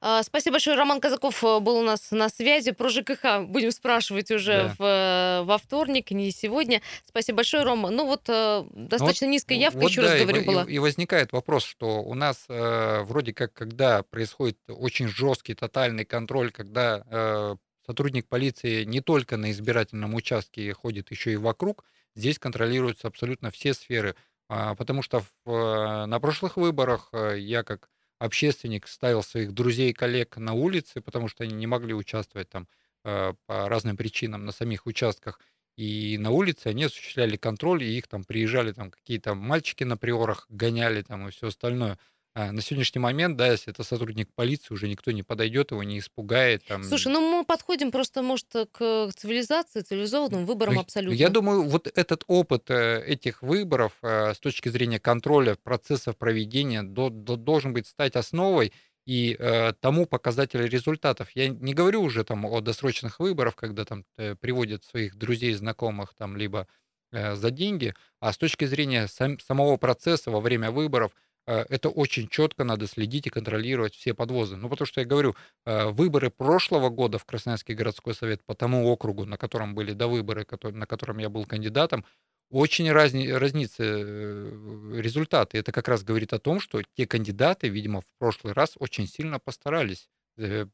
А, 0.00 0.22
спасибо 0.22 0.54
большое. 0.54 0.76
Роман 0.76 1.00
Казаков 1.00 1.44
э, 1.44 1.60
был 1.60 1.76
у 1.76 1.82
нас 1.82 2.10
на 2.10 2.28
связи. 2.28 2.72
Про 2.72 2.88
ЖКХ 2.88 3.42
будем 3.46 3.70
спрашивать 3.70 4.30
уже 4.32 4.64
да. 4.64 4.74
в, 4.78 4.82
э, 4.82 5.44
во 5.44 5.58
вторник, 5.58 6.10
не 6.10 6.32
сегодня. 6.32 6.82
Спасибо 7.04 7.36
большое, 7.36 7.62
Рома. 7.62 7.90
Ну 7.90 8.06
вот 8.06 8.22
э, 8.28 8.64
достаточно 8.72 9.28
вот, 9.28 9.32
низкая 9.32 9.58
явка, 9.58 9.78
вот 9.78 9.90
еще 9.90 10.02
да, 10.02 10.12
раз 10.12 10.22
говорю, 10.22 10.42
и, 10.42 10.44
была. 10.44 10.64
И, 10.64 10.72
и 10.72 10.78
возникает 10.80 11.32
вопрос, 11.32 11.64
что 11.64 12.02
у 12.02 12.14
нас 12.14 12.46
э, 12.48 13.02
вроде 13.02 13.32
как, 13.32 13.52
когда 13.52 14.02
происходит 14.02 14.58
очень 14.68 15.06
жесткий 15.06 15.54
тотальный 15.54 16.04
контроль, 16.04 16.50
когда 16.50 17.04
э, 17.08 17.56
сотрудник 17.86 18.28
полиции 18.28 18.84
не 18.84 19.00
только 19.00 19.36
на 19.36 19.50
избирательном 19.50 20.14
участке 20.14 20.72
ходит 20.72 21.10
еще 21.10 21.32
и 21.32 21.36
вокруг, 21.36 21.84
здесь 22.14 22.38
контролируются 22.38 23.08
абсолютно 23.08 23.50
все 23.50 23.74
сферы. 23.74 24.16
А, 24.48 24.74
потому 24.74 25.02
что 25.02 25.22
в, 25.44 26.06
на 26.06 26.20
прошлых 26.20 26.56
выборах 26.56 27.10
я 27.36 27.62
как 27.62 27.88
общественник 28.22 28.86
ставил 28.86 29.22
своих 29.22 29.52
друзей 29.52 29.90
и 29.90 29.94
коллег 29.94 30.36
на 30.36 30.52
улице, 30.52 31.00
потому 31.00 31.26
что 31.28 31.42
они 31.42 31.54
не 31.54 31.66
могли 31.66 31.92
участвовать 31.92 32.48
там 32.48 32.68
э, 33.04 33.32
по 33.46 33.68
разным 33.68 33.96
причинам 33.96 34.44
на 34.44 34.52
самих 34.52 34.86
участках. 34.86 35.40
И 35.76 36.18
на 36.18 36.30
улице 36.30 36.68
они 36.68 36.84
осуществляли 36.84 37.36
контроль, 37.36 37.82
и 37.82 37.98
их 37.98 38.06
там 38.06 38.24
приезжали 38.24 38.72
там 38.72 38.90
какие-то 38.90 39.34
мальчики 39.34 39.82
на 39.82 39.96
приорах, 39.96 40.46
гоняли 40.50 41.02
там 41.02 41.26
и 41.26 41.30
все 41.32 41.48
остальное. 41.48 41.98
А, 42.34 42.50
на 42.50 42.62
сегодняшний 42.62 43.00
момент, 43.00 43.36
да, 43.36 43.48
если 43.50 43.72
это 43.72 43.84
сотрудник 43.84 44.32
полиции, 44.34 44.72
уже 44.72 44.88
никто 44.88 45.10
не 45.10 45.22
подойдет, 45.22 45.70
его 45.70 45.82
не 45.82 45.98
испугает. 45.98 46.64
Там... 46.64 46.82
Слушай, 46.82 47.12
ну 47.12 47.20
мы 47.20 47.44
подходим 47.44 47.90
просто, 47.90 48.22
может, 48.22 48.46
к 48.72 49.10
цивилизации, 49.14 49.82
цивилизованным 49.82 50.46
выборам 50.46 50.74
ну, 50.74 50.80
абсолютно. 50.80 51.14
Я 51.14 51.28
думаю, 51.28 51.64
вот 51.64 51.92
этот 51.94 52.24
опыт 52.28 52.70
э, 52.70 53.04
этих 53.04 53.42
выборов 53.42 53.92
э, 54.00 54.32
с 54.32 54.38
точки 54.38 54.70
зрения 54.70 54.98
контроля 54.98 55.56
процессов 55.62 56.16
проведения 56.16 56.82
должен 56.82 57.74
быть 57.74 57.86
стать 57.86 58.16
основой 58.16 58.72
и 59.04 59.36
э, 59.38 59.74
тому 59.80 60.06
показателю 60.06 60.66
результатов. 60.66 61.28
Я 61.34 61.48
не 61.48 61.74
говорю 61.74 62.00
уже 62.00 62.24
там 62.24 62.46
о 62.46 62.62
досрочных 62.62 63.20
выборах, 63.20 63.56
когда 63.56 63.84
там 63.84 64.06
приводят 64.40 64.84
своих 64.84 65.16
друзей, 65.16 65.52
знакомых 65.52 66.14
там 66.14 66.38
либо 66.38 66.66
за 67.10 67.50
деньги, 67.50 67.94
а 68.20 68.32
с 68.32 68.38
точки 68.38 68.64
зрения 68.64 69.06
сам, 69.06 69.38
самого 69.38 69.76
процесса 69.76 70.30
во 70.30 70.40
время 70.40 70.70
выборов– 70.70 71.12
Э, 71.24 71.31
это 71.46 71.88
очень 71.88 72.28
четко 72.28 72.64
надо 72.64 72.86
следить 72.86 73.26
и 73.26 73.30
контролировать 73.30 73.94
все 73.94 74.14
подвозы. 74.14 74.56
Ну, 74.56 74.68
потому 74.68 74.86
что 74.86 75.00
я 75.00 75.06
говорю, 75.06 75.34
э, 75.64 75.86
выборы 75.90 76.30
прошлого 76.30 76.88
года 76.88 77.18
в 77.18 77.24
Красноярский 77.24 77.74
городской 77.74 78.14
совет 78.14 78.44
по 78.44 78.54
тому 78.54 78.86
округу, 78.88 79.24
на 79.24 79.36
котором 79.36 79.74
были 79.74 79.92
до 79.92 80.08
выборы, 80.08 80.46
на 80.62 80.86
котором 80.86 81.18
я 81.18 81.28
был 81.28 81.44
кандидатом, 81.44 82.04
очень 82.50 82.90
разни, 82.92 83.28
разнится 83.28 83.82
э, 83.84 84.92
результаты. 85.00 85.58
Это 85.58 85.72
как 85.72 85.88
раз 85.88 86.04
говорит 86.04 86.32
о 86.32 86.38
том, 86.38 86.60
что 86.60 86.82
те 86.96 87.06
кандидаты, 87.06 87.68
видимо, 87.68 88.02
в 88.02 88.06
прошлый 88.18 88.52
раз 88.52 88.72
очень 88.78 89.06
сильно 89.06 89.38
постарались 89.38 90.08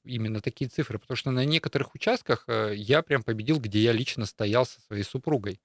именно 0.04 0.40
такие 0.40 0.70
цифры, 0.70 1.00
потому 1.00 1.16
что 1.16 1.32
на 1.32 1.44
некоторых 1.44 1.92
участках 1.96 2.44
я 2.46 3.02
прям 3.02 3.24
победил, 3.24 3.58
где 3.58 3.80
я 3.80 3.90
лично 3.90 4.24
стоял 4.24 4.64
со 4.64 4.80
своей 4.82 5.02
супругой. 5.02 5.60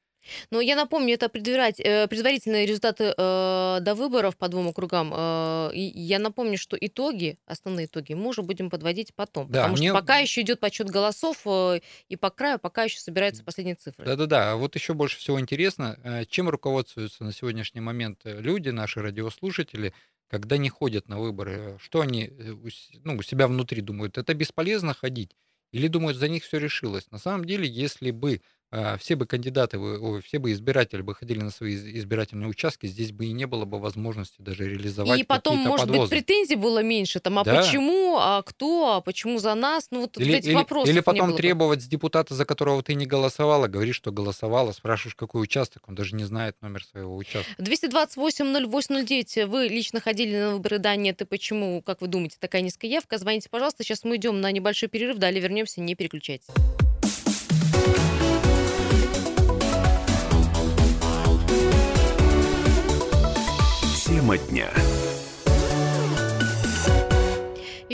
Но 0.52 0.62
я 0.62 0.76
напомню, 0.76 1.14
это 1.16 1.26
э, 1.26 2.08
предварительные 2.08 2.66
результаты 2.66 3.14
э, 3.18 3.78
до 3.82 3.96
выборов 3.96 4.38
по 4.38 4.48
двум 4.48 4.70
округам. 4.70 5.14
Э, 5.16 5.72
я 5.74 6.20
напомню, 6.20 6.58
что 6.58 6.78
итоги, 6.80 7.38
основные 7.46 7.86
итоги, 7.86 8.14
мы 8.14 8.30
уже 8.30 8.42
будем 8.42 8.70
подводить 8.70 9.14
потом. 9.16 9.48
Да, 9.50 9.62
потому 9.62 9.78
мне... 9.78 9.90
что 9.90 10.00
пока 10.00 10.18
еще 10.18 10.42
идет 10.42 10.60
подсчет 10.60 10.90
голосов, 10.90 11.42
э, 11.46 11.82
и 12.10 12.16
по 12.16 12.30
краю 12.30 12.60
пока 12.60 12.84
еще 12.84 13.00
собираются 13.00 13.44
последние 13.44 13.76
цифры. 13.76 14.06
Да-да-да. 14.06 14.54
А 14.54 14.56
вот 14.56 14.76
еще 14.76 14.94
больше 14.94 15.18
всего 15.18 15.40
интересно, 15.40 16.00
э, 16.04 16.26
чем 16.26 16.50
руководствуются 16.50 17.24
на 17.24 17.34
сегодняшний 17.34 17.82
момент 17.82 18.22
люди, 18.24 18.70
наши 18.70 19.02
радиослушатели, 19.02 19.94
когда 20.34 20.58
не 20.58 20.70
ходят 20.70 21.10
на 21.10 21.20
выборы? 21.20 21.78
Что 21.80 22.02
они 22.02 22.26
э, 22.26 22.56
ну, 23.04 23.18
у 23.18 23.22
себя 23.22 23.48
внутри 23.48 23.82
думают? 23.82 24.18
Это 24.18 24.34
бесполезно 24.34 24.94
ходить? 24.94 25.36
Или 25.72 25.88
думают, 25.88 26.18
за 26.18 26.28
них 26.28 26.44
все 26.44 26.60
решилось? 26.60 27.10
На 27.12 27.18
самом 27.18 27.46
деле, 27.46 27.68
если 27.68 28.12
бы 28.12 28.42
все 29.00 29.16
бы 29.16 29.26
кандидаты, 29.26 29.80
все 30.22 30.40
бы 30.40 30.52
избиратели 30.52 31.02
бы 31.02 31.14
ходили 31.14 31.40
на 31.40 31.52
свои 31.52 31.76
избирательные 31.76 32.50
участки, 32.50 32.88
здесь 32.88 33.12
бы 33.12 33.26
и 33.26 33.32
не 33.32 33.46
было 33.46 33.66
бы 33.66 33.80
возможности 33.80 34.36
даже 34.40 34.68
реализовать 34.68 35.20
И 35.20 35.24
потом, 35.24 35.60
может 35.60 35.88
подвозы. 35.88 36.02
быть, 36.02 36.26
претензий 36.26 36.56
было 36.56 36.82
меньше, 36.82 37.20
там, 37.20 37.40
а 37.40 37.44
да. 37.44 37.62
почему, 37.62 38.18
а 38.20 38.42
кто, 38.42 38.96
а 38.96 39.02
почему 39.02 39.38
за 39.40 39.54
нас, 39.56 39.88
ну 39.92 40.02
вот 40.02 40.18
или, 40.18 40.36
этих 40.36 40.48
или, 40.48 40.56
вопросов 40.56 40.90
Или 40.90 41.02
потом 41.02 41.36
требовать 41.36 41.80
бы. 41.80 41.86
с 41.86 41.88
депутата, 41.88 42.34
за 42.34 42.46
которого 42.46 42.82
ты 42.82 42.96
не 42.96 43.06
голосовала, 43.06 43.68
говоришь, 43.68 43.96
что 43.96 44.12
голосовала, 44.12 44.72
спрашиваешь, 44.72 45.16
какой 45.16 45.44
участок, 45.44 45.84
он 45.88 45.96
даже 45.96 46.16
не 46.16 46.24
знает 46.24 46.56
номер 46.62 46.84
своего 46.84 47.16
участка. 47.16 47.54
228-08-09, 47.62 49.46
вы 49.46 49.68
лично 49.68 50.00
ходили 50.00 50.38
на 50.38 50.52
выборы, 50.54 50.80
да, 50.80 50.96
нет, 50.96 51.22
и 51.22 51.26
почему, 51.26 51.82
как 51.82 52.02
вы 52.02 52.08
думаете, 52.08 52.38
такая 52.40 52.62
низкая 52.62 52.90
явка? 52.90 53.18
Звоните, 53.18 53.50
пожалуйста, 53.50 53.84
сейчас 53.84 54.04
мы 54.04 54.16
идем 54.16 54.42
на 54.42 54.52
небольшой 54.52 54.90
перерыв, 54.90 55.18
далее 55.18 55.42
вернемся, 55.42 55.82
не 55.82 55.96
переключайтесь. 55.96 56.48
Тема 64.24 64.38
дня. 64.38 64.93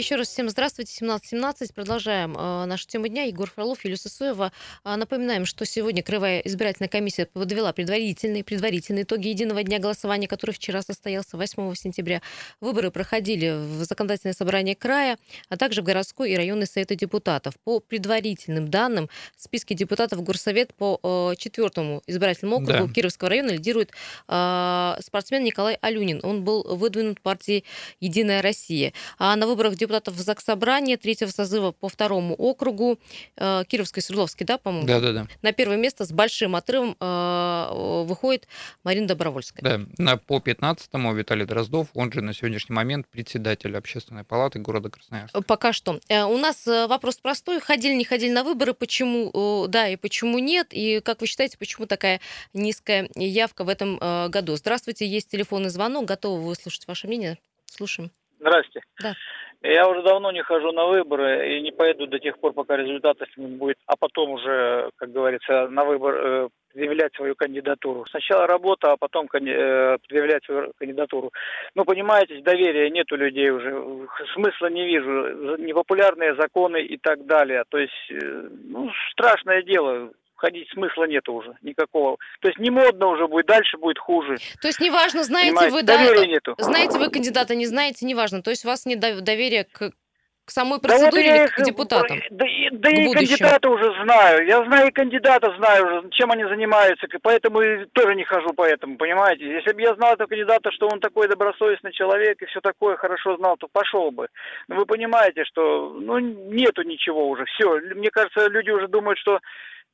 Еще 0.00 0.14
раз 0.14 0.28
всем 0.28 0.48
здравствуйте. 0.48 0.94
17.17. 1.04 1.74
Продолжаем 1.74 2.34
э, 2.34 2.64
нашу 2.64 2.86
тему 2.86 3.06
дня. 3.06 3.24
Егор 3.24 3.50
Фролов, 3.50 3.84
Юлия 3.84 3.98
Сысоева. 3.98 4.50
Э, 4.82 4.96
напоминаем, 4.96 5.44
что 5.44 5.66
сегодня 5.66 6.02
Краевая 6.02 6.40
избирательная 6.40 6.88
комиссия 6.88 7.26
подвела 7.26 7.74
предварительные, 7.74 8.42
предварительные 8.42 9.02
итоги 9.02 9.28
единого 9.28 9.62
дня 9.62 9.78
голосования, 9.78 10.26
который 10.26 10.52
вчера 10.52 10.80
состоялся 10.80 11.36
8 11.36 11.74
сентября. 11.74 12.22
Выборы 12.62 12.90
проходили 12.90 13.50
в 13.50 13.84
законодательное 13.84 14.32
собрание 14.32 14.74
края, 14.74 15.18
а 15.50 15.58
также 15.58 15.82
в 15.82 15.84
городской 15.84 16.30
и 16.30 16.36
районный 16.36 16.66
советы 16.66 16.96
депутатов. 16.96 17.52
По 17.62 17.80
предварительным 17.80 18.70
данным, 18.70 19.10
в 19.36 19.42
списке 19.42 19.74
депутатов 19.74 20.22
Горсовет 20.22 20.72
по 20.72 20.98
э, 21.02 21.36
четвертому 21.36 22.02
избирательному 22.06 22.56
округу 22.56 22.86
да. 22.88 22.94
Кировского 22.94 23.28
района 23.28 23.50
лидирует 23.50 23.90
э, 24.28 24.94
спортсмен 25.02 25.44
Николай 25.44 25.76
Алюнин. 25.82 26.20
Он 26.22 26.42
был 26.42 26.62
выдвинут 26.74 27.20
партией 27.20 27.66
«Единая 28.00 28.40
Россия». 28.40 28.94
А 29.18 29.36
на 29.36 29.46
выборах 29.46 29.74
депутатов 29.74 29.89
депутатов 29.90 30.14
в 30.14 30.20
Заксобрание 30.20 30.96
третьего 30.96 31.30
созыва 31.30 31.72
по 31.72 31.88
второму 31.88 32.34
округу 32.34 32.98
э, 33.36 33.64
Кировской 33.66 34.02
Свердловской, 34.02 34.46
да, 34.46 34.56
по-моему? 34.56 34.86
Да, 34.86 35.00
да, 35.00 35.12
да. 35.12 35.26
На 35.42 35.52
первое 35.52 35.76
место 35.76 36.04
с 36.04 36.12
большим 36.12 36.54
отрывом 36.54 36.96
э, 37.00 38.04
выходит 38.04 38.46
Марина 38.84 39.08
Добровольская. 39.08 39.62
Да, 39.62 39.80
на, 39.98 40.16
по 40.16 40.38
15-му 40.38 41.12
Виталий 41.14 41.44
Дроздов, 41.44 41.88
он 41.94 42.12
же 42.12 42.22
на 42.22 42.32
сегодняшний 42.32 42.74
момент 42.74 43.08
председатель 43.08 43.76
общественной 43.76 44.22
палаты 44.22 44.60
города 44.60 44.90
Красноярск. 44.90 45.44
Пока 45.46 45.72
что. 45.72 45.98
Э, 46.08 46.22
у 46.24 46.38
нас 46.38 46.66
вопрос 46.66 47.16
простой. 47.16 47.60
Ходили, 47.60 47.94
не 47.94 48.04
ходили 48.04 48.30
на 48.30 48.44
выборы, 48.44 48.74
почему 48.74 49.66
да 49.68 49.88
и 49.88 49.96
почему 49.96 50.38
нет? 50.38 50.68
И 50.70 51.00
как 51.00 51.20
вы 51.20 51.26
считаете, 51.26 51.58
почему 51.58 51.86
такая 51.86 52.20
низкая 52.52 53.08
явка 53.16 53.64
в 53.64 53.68
этом 53.68 53.98
году? 54.30 54.54
Здравствуйте, 54.56 55.06
есть 55.06 55.30
телефонный 55.30 55.70
звонок, 55.70 56.04
готовы 56.04 56.42
выслушать 56.42 56.86
ваше 56.86 57.08
мнение. 57.08 57.38
Слушаем. 57.66 58.10
Здравствуйте. 58.38 58.80
Да. 59.02 59.14
Я 59.62 59.88
уже 59.88 60.02
давно 60.02 60.32
не 60.32 60.42
хожу 60.42 60.72
на 60.72 60.86
выборы 60.86 61.56
и 61.56 61.60
не 61.60 61.70
пойду 61.70 62.06
до 62.06 62.18
тех 62.18 62.38
пор, 62.38 62.54
пока 62.54 62.76
результатов 62.76 63.28
не 63.36 63.46
будет, 63.46 63.76
а 63.86 63.94
потом 63.96 64.30
уже, 64.30 64.90
как 64.96 65.12
говорится, 65.12 65.68
на 65.68 65.84
выбор 65.84 66.14
э, 66.14 66.48
предъявлять 66.72 67.14
свою 67.14 67.34
кандидатуру. 67.34 68.06
Сначала 68.10 68.46
работа, 68.46 68.92
а 68.92 68.96
потом 68.96 69.26
э, 69.26 69.98
предъявлять 70.08 70.44
свою 70.44 70.72
кандидатуру. 70.78 71.30
Ну, 71.74 71.84
понимаете, 71.84 72.40
доверия 72.40 72.88
нет 72.88 73.12
у 73.12 73.16
людей 73.16 73.50
уже. 73.50 73.70
Смысла 74.32 74.68
не 74.68 74.86
вижу. 74.86 75.56
Непопулярные 75.58 76.34
законы 76.36 76.82
и 76.82 76.96
так 76.96 77.26
далее. 77.26 77.64
То 77.68 77.76
есть, 77.76 78.10
э, 78.10 78.48
ну, 78.64 78.90
страшное 79.12 79.62
дело 79.62 80.10
ходить 80.40 80.68
смысла 80.70 81.04
нет 81.04 81.28
уже 81.28 81.56
никакого. 81.62 82.16
То 82.40 82.48
есть 82.48 82.58
не 82.58 82.70
модно 82.70 83.08
уже 83.08 83.28
будет, 83.28 83.46
дальше 83.46 83.76
будет 83.76 83.98
хуже. 83.98 84.36
То 84.60 84.68
есть 84.68 84.80
неважно, 84.80 85.22
знаете 85.22 85.50
Понимаете, 85.50 85.74
вы, 85.74 85.82
доверия 85.82 86.20
да, 86.20 86.26
нету. 86.26 86.54
знаете 86.58 86.98
вы 86.98 87.10
кандидата, 87.10 87.54
не 87.54 87.66
знаете, 87.66 88.06
неважно. 88.06 88.42
То 88.42 88.50
есть 88.50 88.64
у 88.64 88.68
вас 88.68 88.86
нет 88.86 88.98
дов- 89.02 89.20
доверия 89.20 89.64
к, 89.64 89.90
к 90.44 90.50
самой 90.50 90.80
Да 90.80 90.88
вот 90.94 91.10
процедуре 91.10 91.36
или 91.36 91.46
к 91.46 91.62
депутатам? 91.62 92.18
Да, 92.30 92.44
да 92.72 92.90
к 92.90 92.92
и 92.92 93.06
будущему? 93.06 93.14
кандидата 93.14 93.68
уже 93.68 94.02
знаю. 94.02 94.46
Я 94.46 94.64
знаю 94.64 94.88
и 94.88 94.92
кандидата 94.92 95.54
знаю 95.58 95.86
уже, 95.86 96.10
чем 96.10 96.30
они 96.32 96.44
занимаются, 96.44 97.06
поэтому 97.22 97.60
и 97.60 97.84
тоже 97.92 98.14
не 98.14 98.24
хожу 98.24 98.52
по 98.54 98.66
этому, 98.66 98.96
понимаете? 98.96 99.44
Если 99.44 99.72
бы 99.72 99.82
я 99.82 99.94
знал 99.94 100.14
этого 100.14 100.26
кандидата, 100.28 100.72
что 100.72 100.88
он 100.88 101.00
такой 101.00 101.28
добросовестный 101.28 101.92
человек 101.92 102.40
и 102.42 102.46
все 102.46 102.60
такое 102.60 102.96
хорошо 102.96 103.36
знал, 103.36 103.56
то 103.58 103.68
пошел 103.70 104.10
бы. 104.10 104.28
Но 104.68 104.76
вы 104.76 104.86
понимаете, 104.86 105.44
что 105.44 105.94
ну, 106.00 106.18
нету 106.18 106.82
ничего 106.82 107.28
уже. 107.28 107.44
Все. 107.44 107.78
Мне 107.94 108.10
кажется, 108.10 108.48
люди 108.48 108.70
уже 108.70 108.88
думают, 108.88 109.18
что 109.18 109.38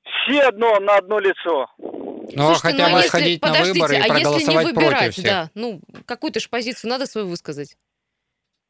все 0.07 0.41
одно 0.43 0.79
на 0.81 0.97
одно 0.97 1.19
лицо. 1.19 1.67
Ну, 1.79 2.51
а 2.51 2.55
Слушайте, 2.55 2.61
хотя 2.63 2.87
ну, 2.89 2.93
бы 2.95 2.99
если- 2.99 3.09
сходить 3.09 3.43
на 3.43 3.49
подождите, 3.49 3.73
выборы 3.81 3.95
и 3.95 3.97
а 3.97 4.01
если 4.01 4.15
не 4.15 4.23
проголосовать 4.23 4.67
выбирать, 4.67 4.91
против 4.99 5.13
всех. 5.13 5.25
да, 5.25 5.51
ну, 5.55 5.81
какую-то 6.07 6.41
же 6.41 6.49
позицию 6.49 6.91
надо 6.91 7.07
свою 7.07 7.29
высказать. 7.29 7.77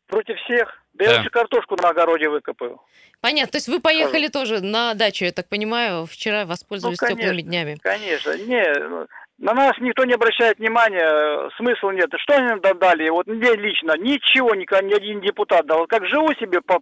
Против 0.08 0.36
всех. 0.44 0.82
Да, 0.94 1.04
Да. 1.04 1.10
я 1.12 1.16
лучше 1.18 1.30
картошку 1.30 1.76
на 1.82 1.88
огороде 1.90 2.28
выкопаю. 2.28 2.80
Понятно, 3.20 3.52
то 3.52 3.56
есть 3.58 3.68
вы 3.68 3.80
поехали 3.80 4.28
тоже 4.28 4.60
на 4.60 4.94
дачу, 4.94 5.24
я 5.24 5.32
так 5.32 5.48
понимаю, 5.48 6.06
вчера 6.06 6.44
воспользовались 6.46 7.00
Ну, 7.00 7.08
теплыми 7.08 7.26
конечно. 7.28 7.48
днями. 7.50 7.78
Конечно. 7.82 8.36
Не, 8.38 8.88
ну, 8.88 9.06
на 9.38 9.52
нас 9.54 9.72
никто 9.80 10.04
не 10.04 10.14
обращает 10.14 10.58
внимания, 10.58 11.50
смысла 11.56 11.90
нет. 11.90 12.08
Что 12.18 12.36
они 12.36 12.46
нам 12.48 12.60
дали? 12.78 13.08
Вот 13.10 13.26
мне 13.26 13.54
лично 13.56 13.94
ничего 13.98 14.54
никогда 14.54 14.86
ни 14.86 14.94
один 14.94 15.20
депутат 15.20 15.66
дал. 15.66 15.86
Как 15.86 16.06
живу 16.06 16.32
себе 16.34 16.60
по, 16.62 16.78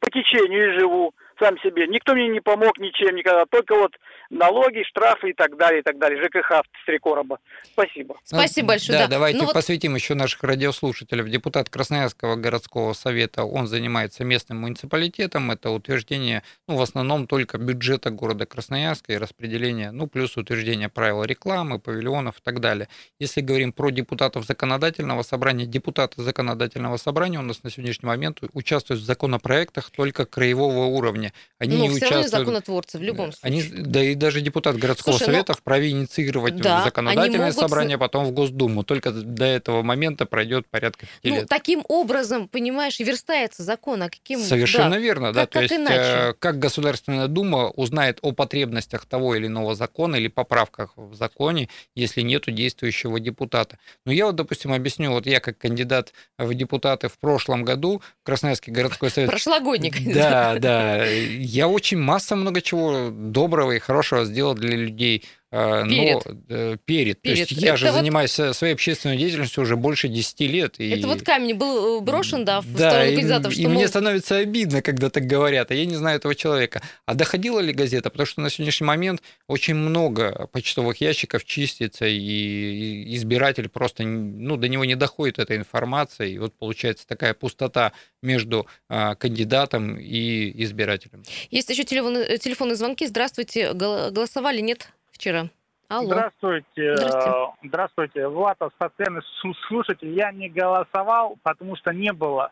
по 0.00 0.10
течению 0.10 0.74
и 0.74 0.78
живу 0.80 1.14
сам 1.38 1.58
себе. 1.58 1.86
Никто 1.86 2.14
мне 2.14 2.28
не 2.28 2.40
помог 2.40 2.78
ничем 2.78 3.14
никогда. 3.16 3.44
Только 3.46 3.74
вот 3.74 3.92
налоги, 4.30 4.82
штрафы 4.88 5.30
и 5.30 5.32
так 5.32 5.56
далее, 5.56 5.80
и 5.80 5.82
так 5.82 5.98
далее. 5.98 6.22
ЖКХ 6.22 6.62
с 6.62 6.86
три 6.86 6.98
короба. 6.98 7.38
Спасибо. 7.72 8.14
Ну, 8.14 8.38
Спасибо 8.38 8.68
большое. 8.68 8.98
Да, 8.98 9.04
Да, 9.04 9.10
давайте 9.10 9.38
Ну 9.38 9.44
вот- 9.44 9.54
посвятим 9.54 9.94
еще 9.94 10.14
наших 10.14 10.42
радиослушателей. 10.42 11.28
Депутат 11.30 11.68
Красноярского 11.68 12.36
городского 12.36 12.92
совета, 12.92 13.44
он 13.44 13.66
занимается 13.66 14.24
местным 14.24 14.60
муниципалитетом. 14.60 15.50
Это 15.50 15.70
утверждение, 15.70 16.42
ну, 16.68 16.76
в 16.76 16.82
основном 16.82 17.26
только 17.26 17.58
бюджета 17.58 18.10
города 18.10 18.46
Красноярска 18.46 19.12
и 19.12 19.16
распределение, 19.16 19.90
ну, 19.90 20.06
плюс 20.06 20.36
утверждение 20.36 20.88
правил 20.88 21.24
рекламы, 21.24 21.78
павильонов 21.78 22.38
и 22.38 22.42
так 22.42 22.60
далее. 22.60 22.88
Если 23.18 23.40
говорим 23.40 23.72
про 23.72 23.90
депутатов 23.90 24.44
законодательного 24.44 25.22
собрания, 25.22 25.66
депутаты 25.66 26.22
законодательного 26.22 26.96
собрания 26.96 27.38
у 27.38 27.42
нас 27.42 27.62
на 27.62 27.70
сегодняшний 27.70 28.06
момент 28.06 28.40
участвуют 28.52 29.02
в 29.02 29.04
законопроектах 29.04 29.90
только 29.90 30.26
краевого 30.26 30.86
уровня. 30.86 31.23
Они 31.58 31.76
Но 31.76 31.84
не 31.84 31.90
все 31.96 32.06
равно 32.06 32.20
участвуют... 32.20 32.46
законотворцы 32.46 32.98
в 32.98 33.02
любом 33.02 33.32
Они, 33.42 33.62
случае. 33.62 33.84
да 33.86 34.02
и 34.02 34.14
даже 34.14 34.40
депутат 34.40 34.76
городского 34.76 35.12
Слушай, 35.12 35.28
ну, 35.28 35.32
совета 35.34 35.54
вправе 35.54 35.90
инициировать 35.90 36.56
да, 36.56 36.70
в 36.70 36.74
они 36.76 36.84
законодательное 36.84 37.38
могут- 37.52 37.54
собрание, 37.60 37.98
потом 37.98 38.24
в 38.26 38.32
Госдуму. 38.32 38.82
Только 38.84 39.10
до 39.12 39.44
этого 39.44 39.82
момента 39.82 40.26
пройдет 40.26 40.66
порядка 40.68 41.06
Ну, 41.22 41.34
лет. 41.36 41.48
таким 41.48 41.84
образом, 41.88 42.48
понимаешь, 42.48 42.98
верстается 43.00 43.62
закон, 43.62 44.02
а 44.02 44.10
каким... 44.10 44.40
Совершенно 44.40 44.90
да. 44.90 44.98
верно, 44.98 45.32
да. 45.32 45.42
Как- 45.42 45.50
То 45.50 45.60
как 45.60 45.62
есть, 45.70 45.74
иначе? 45.74 45.96
э, 46.30 46.32
как 46.38 46.58
Государственная 46.58 47.28
Дума 47.28 47.68
узнает 47.70 48.18
о 48.22 48.32
потребностях 48.32 49.06
того 49.06 49.34
или 49.34 49.46
иного 49.46 49.74
закона 49.74 50.16
или 50.16 50.28
поправках 50.28 50.92
в 50.96 51.14
законе, 51.14 51.68
если 51.94 52.20
нету 52.22 52.50
действующего 52.50 53.20
депутата. 53.20 53.78
Но 54.04 54.12
я 54.12 54.26
вот, 54.26 54.36
допустим, 54.36 54.72
объясню, 54.72 55.12
вот 55.12 55.26
я 55.26 55.40
как 55.40 55.58
кандидат 55.58 56.12
в 56.38 56.52
депутаты 56.54 57.08
в 57.08 57.18
прошлом 57.18 57.64
году, 57.64 58.02
Красноярский 58.24 58.72
городской 58.72 59.10
совет 59.10 59.30
Прошлогодний 59.30 59.92
Да, 60.14 60.56
да. 60.58 61.04
Я 61.14 61.68
очень 61.68 61.98
масса 61.98 62.36
много 62.36 62.60
чего 62.60 63.10
доброго 63.10 63.72
и 63.72 63.78
хорошего 63.78 64.24
сделал 64.24 64.54
для 64.54 64.76
людей. 64.76 65.24
Э, 65.54 65.84
Перед. 65.88 66.24
Но, 66.26 66.36
э, 66.48 66.76
перед. 66.84 67.22
То 67.22 67.28
Перед. 67.28 67.38
есть 67.50 67.52
я 67.62 67.76
же 67.76 67.86
вот- 67.86 67.94
занимаюсь 67.94 68.38
э, 68.38 68.52
своей 68.52 68.74
общественной 68.74 69.16
деятельностью 69.16 69.62
уже 69.62 69.76
больше 69.76 70.08
10 70.08 70.46
лет. 70.46 70.80
И... 70.80 70.90
Это 70.90 71.06
вот 71.06 71.22
камень 71.22 71.54
был 71.54 71.98
э, 71.98 72.00
брошен, 72.00 72.44
да, 72.44 72.60
в 72.60 72.72
Да, 72.74 72.90
сторону 72.90 73.10
и, 73.10 73.14
кандидатов, 73.16 73.52
и 73.52 73.60
что, 73.60 73.68
мне 73.68 73.78
мол, 73.78 73.88
становится 73.88 74.36
обидно, 74.38 74.82
когда 74.82 75.10
так 75.10 75.24
говорят, 75.24 75.70
а 75.70 75.74
я 75.74 75.84
не 75.86 75.94
знаю 75.96 76.16
этого 76.16 76.34
человека. 76.34 76.82
А 77.06 77.14
доходила 77.14 77.60
ли 77.60 77.72
газета? 77.72 78.10
Потому 78.10 78.26
что 78.26 78.40
на 78.40 78.50
сегодняшний 78.50 78.86
момент 78.86 79.22
очень 79.46 79.74
много 79.74 80.48
почтовых 80.52 81.00
ящиков 81.00 81.44
чистится, 81.44 82.06
и 82.06 82.18
и 82.24 83.14
избиратель 83.16 83.68
просто, 83.68 84.02
ну, 84.04 84.56
до 84.56 84.68
него 84.68 84.84
не 84.84 84.94
доходит 84.96 85.38
эта 85.38 85.56
информация, 85.56 86.26
и 86.28 86.38
вот 86.38 86.54
получается 86.54 87.06
такая 87.06 87.34
пустота 87.34 87.92
между 88.22 88.66
а, 88.88 89.14
кандидатом 89.14 89.96
и 89.96 90.62
избирателем. 90.64 91.22
Есть 91.50 91.70
еще 91.70 91.82
телефоны- 91.84 92.38
телефонные 92.38 92.76
звонки. 92.76 93.06
Здравствуйте. 93.06 93.72
Гол- 93.74 94.10
Голосовали, 94.10 94.60
нет, 94.60 94.88
вчера? 95.14 95.46
Алло. 95.88 96.06
Здравствуйте. 96.06 96.96
Здравствуйте. 96.96 97.52
Здравствуйте. 97.62 98.28
Влад, 98.28 98.58
постоянный 98.58 99.22
слу- 99.42 99.54
слушатель. 99.68 100.08
Я 100.08 100.32
не 100.32 100.48
голосовал, 100.48 101.38
потому 101.42 101.76
что 101.76 101.92
не 101.92 102.12
было 102.12 102.50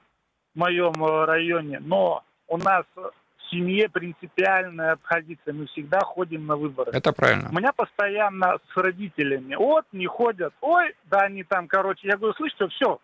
в 0.54 0.58
моем 0.58 0.92
э, 1.04 1.24
районе. 1.24 1.80
Но 1.80 2.24
у 2.46 2.56
нас 2.58 2.84
в 2.94 3.12
семье 3.50 3.88
принципиальная 3.88 4.96
позиция. 5.08 5.54
Мы 5.54 5.66
всегда 5.66 6.00
ходим 6.00 6.46
на 6.46 6.56
выборы. 6.56 6.92
Это 6.92 7.12
правильно. 7.12 7.48
У 7.50 7.54
меня 7.54 7.72
постоянно 7.72 8.58
с 8.72 8.76
родителями. 8.76 9.54
Вот, 9.54 9.86
не 9.92 10.06
ходят. 10.06 10.52
Ой, 10.60 10.94
да 11.04 11.20
они 11.20 11.42
там, 11.42 11.68
короче. 11.68 12.08
Я 12.08 12.16
говорю, 12.16 12.34
слышь, 12.34 12.52
что 12.52 12.68
все, 12.68 13.00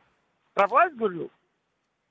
про 0.55 0.67
власть, 0.69 0.95
говорю, 0.95 1.31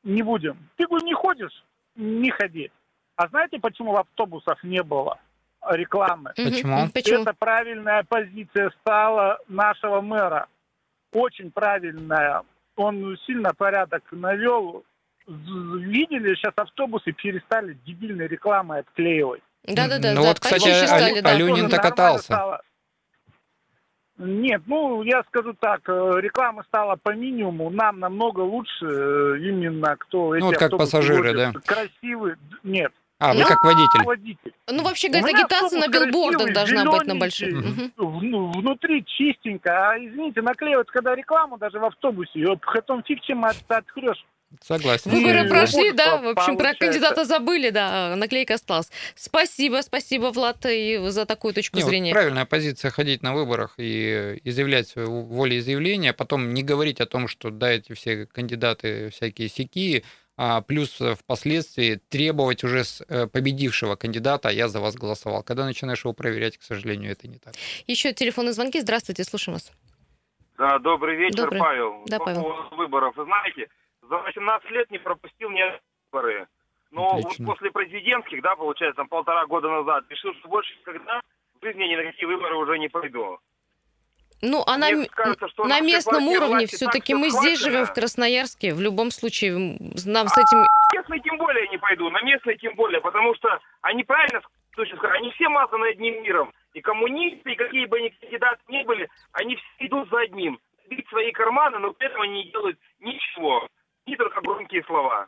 не 0.04 0.24
будем. 0.24 0.58
Ты, 0.76 0.88
говорю, 0.88 1.06
не 1.06 1.14
ходишь? 1.14 1.64
Не 1.96 2.32
ходи. 2.32 2.72
А 3.16 3.28
знаете, 3.30 3.60
почему 3.60 3.94
в 3.94 3.98
автобусах 3.98 4.64
не 4.64 4.84
было 4.84 5.20
рекламы? 5.72 6.32
Почему? 6.36 6.90
Почему? 6.94 7.22
Это 7.24 7.34
правильная 7.38 8.04
позиция 8.08 8.72
стала 8.82 9.40
нашего 9.48 10.02
мэра. 10.02 10.48
Очень 11.14 11.52
правильная. 11.52 12.44
Он 12.76 13.18
сильно 13.26 13.54
порядок 13.54 14.04
навел. 14.12 14.84
Видели, 15.28 16.36
сейчас 16.36 16.54
автобусы 16.56 17.12
перестали 17.12 17.78
дебильной 17.86 18.28
рекламой 18.28 18.80
отклеивать. 18.80 19.42
Да-да-да, 19.66 20.14
Ну 20.14 20.22
да, 20.22 20.28
вот, 20.30 20.40
кстати, 20.40 20.70
Алю- 20.70 20.88
стали, 20.88 21.20
да. 21.20 21.30
Алюнин 21.32 21.56
Тоже 21.56 21.70
так 21.70 21.72
нормально 21.84 21.90
катался. 21.90 22.24
стало. 22.26 22.62
Нет, 24.20 24.64
ну, 24.66 25.04
я 25.04 25.22
скажу 25.28 25.54
так, 25.54 25.82
э, 25.88 26.12
реклама 26.22 26.64
стала 26.64 26.96
по 26.96 27.14
минимуму, 27.14 27.70
нам 27.70 28.00
намного 28.00 28.40
лучше 28.40 28.86
э, 28.86 29.38
именно 29.42 29.96
кто 29.96 30.34
эти 30.34 30.42
Ну, 30.42 30.48
вот 30.48 30.58
как 30.58 30.72
пассажиры, 30.72 31.34
возят. 31.34 31.54
да? 31.54 31.60
Красивый, 31.64 32.34
д- 32.34 32.58
нет, 32.64 32.92
А, 33.20 33.34
вы 33.34 33.40
Ну, 33.40 33.46
как 33.48 33.64
водитель. 33.64 34.04
водитель. 34.04 34.54
Ну, 34.70 34.84
вообще, 34.84 35.10
меня 35.10 35.26
агитация 35.26 35.80
на 35.80 35.88
билбордах 35.88 36.54
должна 36.54 36.86
быть 36.86 37.08
на 37.08 37.16
больших. 37.16 37.52
вну- 37.98 38.52
внутри 38.52 39.04
чистенько, 39.06 39.72
а 39.92 39.98
извините, 39.98 40.42
наклеивают, 40.42 40.90
когда 40.92 41.16
рекламу 41.16 41.58
даже 41.58 41.80
в 41.80 41.86
автобусе, 41.86 42.32
ее 42.36 42.58
потом 42.58 43.04
фиг 43.04 43.22
чем 43.22 43.44
от- 43.46 43.56
открешь. 43.70 44.24
Согласен. 44.62 45.12
Выборы 45.12 45.46
И 45.46 45.50
прошли, 45.50 45.88
вот 45.90 45.96
да, 45.98 46.18
в 46.22 46.28
общем, 46.28 46.56
про 46.56 46.68
получается. 46.70 46.80
кандидата 46.80 47.26
забыли, 47.26 47.70
да, 47.70 48.16
наклейка 48.16 48.54
осталась. 48.54 48.90
Спасибо, 49.16 49.82
спасибо, 49.82 50.28
Влад, 50.32 50.66
и 50.70 50.98
за 51.10 51.26
такую 51.26 51.54
точку 51.54 51.76
Не, 51.76 51.84
вот 51.84 51.90
зрения. 51.90 52.14
правильная 52.14 52.46
позиция 52.46 52.90
ходить 52.92 53.24
на 53.24 53.34
выборах 53.34 53.74
и 53.78 54.40
изъявлять 54.46 54.88
свое 54.88 55.08
волеизъявление, 55.10 56.12
а 56.12 56.14
потом 56.14 56.54
не 56.54 56.64
говорить 56.64 57.02
о 57.02 57.06
том, 57.08 57.28
что 57.28 57.50
да, 57.50 57.72
эти 57.72 57.92
все 57.94 58.26
кандидаты 58.26 59.10
всякие 59.10 59.50
сякие, 59.50 60.04
плюс 60.68 61.02
э, 61.02 61.16
впоследствии 61.16 61.96
требовать 62.10 62.64
уже 62.64 62.84
с 62.84 63.04
э, 63.08 63.28
победившего 63.28 63.96
кандидата, 63.96 64.50
«А 64.50 64.52
я 64.52 64.68
за 64.68 64.80
вас 64.80 64.96
голосовал. 64.96 65.44
Когда 65.44 65.66
начинаешь 65.66 66.04
его 66.04 66.14
проверять, 66.14 66.58
к 66.58 66.62
сожалению, 66.62 67.12
это 67.12 67.28
не 67.28 67.40
так. 67.40 67.56
Еще 67.88 68.14
телефонные 68.14 68.54
звонки. 68.54 68.80
Здравствуйте, 68.80 69.24
слушаем 69.24 69.56
вас. 69.56 69.72
Да, 70.58 70.80
добрый 70.80 71.16
вечер, 71.18 71.44
Добрый. 71.44 71.60
Павел. 71.60 72.04
Да, 72.08 72.20
По 72.20 72.26
Павел. 72.26 72.42
поводу 72.44 72.76
выборов. 72.76 73.16
Вы 73.16 73.26
знаете, 73.26 73.68
за 74.02 74.18
18 74.18 74.72
лет 74.72 74.92
не 74.92 75.00
пропустил 75.00 75.50
ни 75.50 75.62
выборы. 76.12 76.48
Но 76.92 77.10
Отлично. 77.18 77.46
вот 77.46 77.54
после 77.56 77.72
президентских, 77.72 78.42
да, 78.42 78.56
получается, 78.56 78.98
там 78.98 79.08
полтора 79.08 79.46
года 79.46 79.70
назад, 79.70 80.06
решил, 80.10 80.34
что 80.36 80.48
больше 80.48 80.74
никогда 80.80 81.22
в 81.60 81.66
жизни 81.66 81.84
ни 81.84 81.96
на 81.96 82.04
какие 82.04 82.26
выборы 82.26 82.56
уже 82.58 82.78
не 82.80 82.88
пойду. 82.90 83.40
Ну, 84.42 84.64
а 84.68 84.78
на, 84.78 84.92
Мне 84.92 85.08
кажется, 85.10 85.48
что 85.48 85.66
на 85.66 85.80
местном 85.80 86.28
уровне 86.28 86.68
все-таки 86.68 87.14
так 87.14 87.22
мы 87.22 87.30
всё 87.30 87.40
здесь 87.40 87.60
живем 87.60 87.86
в. 87.86 87.94
Красноярске. 87.94 88.74
В 88.74 88.82
любом 88.82 89.10
случае, 89.12 89.54
нам 90.06 90.28
с 90.28 90.38
этим... 90.38 90.60
На 90.60 90.68
местные 90.94 91.20
тем 91.22 91.38
более 91.38 91.68
не 91.70 91.78
пойду, 91.78 92.10
на 92.10 92.22
местные 92.22 92.58
тем 92.58 92.76
более, 92.76 93.02
потому 93.02 93.34
что 93.36 93.60
они 93.82 94.04
правильно 94.04 94.42
они 95.18 95.32
все 95.32 95.50
мазаны 95.50 95.86
одним 95.86 96.22
миром. 96.24 96.54
И 96.74 96.82
коммунисты, 96.82 97.54
и 97.54 97.56
какие 97.56 97.86
бы 97.86 97.98
они 97.98 98.10
кандидаты 98.12 98.62
ни 98.68 98.84
были, 98.84 99.10
они 99.32 99.56
все 99.56 99.88
идут 99.88 100.10
за 100.10 100.20
одним. 100.20 100.60
Бить 100.90 101.08
свои 101.10 101.32
карманы, 101.32 101.80
но 101.80 101.94
при 101.94 102.08
этом 102.08 102.22
они 102.22 102.44
не 102.44 102.52
делают 102.52 102.80
ничего. 103.00 103.68
И 104.06 104.16
только 104.16 104.42
громкие 104.42 104.84
слова. 104.84 105.28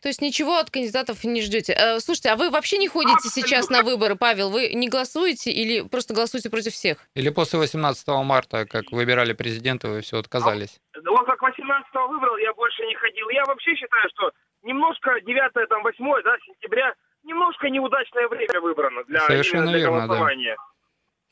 То 0.00 0.08
есть 0.08 0.22
ничего 0.22 0.58
от 0.58 0.70
кандидатов 0.70 1.24
не 1.24 1.42
ждете. 1.42 1.74
Э, 1.76 2.00
Слушайте, 2.00 2.30
а 2.30 2.36
вы 2.36 2.50
вообще 2.50 2.78
не 2.78 2.88
ходите 2.88 3.28
сейчас 3.28 3.68
на 3.68 3.82
выборы, 3.82 4.16
Павел? 4.16 4.50
Вы 4.50 4.72
не 4.74 4.88
голосуете 4.88 5.50
или 5.50 5.82
просто 5.82 6.14
голосуете 6.14 6.50
против 6.50 6.72
всех? 6.72 6.98
Или 7.14 7.30
после 7.30 7.58
18 7.58 8.06
марта, 8.24 8.66
как 8.66 8.92
выбирали 8.92 9.32
президента, 9.32 9.88
вы 9.88 10.00
все 10.00 10.18
отказались? 10.18 10.78
Да 10.94 11.10
Вот 11.10 11.26
как 11.26 11.42
18-го 11.42 12.08
выбрал, 12.08 12.36
я 12.38 12.52
больше 12.54 12.84
не 12.86 12.94
ходил. 12.94 13.28
Я 13.30 13.44
вообще 13.44 13.74
считаю, 13.74 14.08
что 14.14 14.30
немножко 14.62 15.20
9 15.20 15.68
там 15.68 15.82
8 15.82 16.22
да, 16.24 16.36
сентября, 16.46 16.94
немножко 17.24 17.68
неудачное 17.68 18.28
время 18.28 18.60
выбрано 18.60 19.04
для, 19.04 19.20
Совершенно 19.20 19.58
именно 19.62 19.70
для 19.72 19.78
верно, 19.80 20.00
да. 20.00 20.06
голосования. 20.06 20.56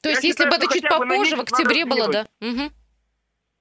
То 0.03 0.09
Я 0.09 0.15
есть 0.17 0.25
если 0.25 0.45
считаю, 0.45 0.51
бы 0.51 0.65
это 0.65 0.75
чуть 0.75 0.89
попозже, 0.89 1.37
в 1.37 1.41
октябре 1.41 1.85
надо 1.85 1.97
было, 1.97 2.13
да? 2.13 2.27
сделать. 2.41 2.73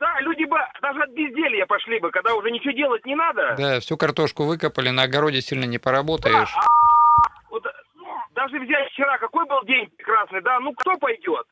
Да, 0.04 0.20
люди 0.20 0.44
бы 0.44 0.58
даже 0.82 1.02
от 1.02 1.12
безделья 1.12 1.66
пошли 1.66 1.98
бы, 2.02 2.12
когда 2.12 2.36
уже 2.36 2.52
ничего 2.52 2.74
делать 2.74 3.06
не 3.06 3.16
надо. 3.16 3.56
Да, 3.58 3.80
всю 3.80 3.96
картошку 3.96 4.44
выкопали, 4.44 4.90
на 4.90 5.04
огороде 5.04 5.40
сильно 5.40 5.64
не 5.64 5.78
поработаешь. 5.78 6.54
А, 6.58 6.66
Вот, 7.50 7.64
ну, 7.96 8.06
даже 8.36 8.60
взять 8.60 8.92
вчера, 8.92 9.18
какой 9.18 9.46
был 9.46 9.64
день 9.64 9.90
прекрасный, 9.96 10.42
да, 10.42 10.60
ну 10.60 10.74
кто 10.74 10.98
пойдет? 10.98 11.48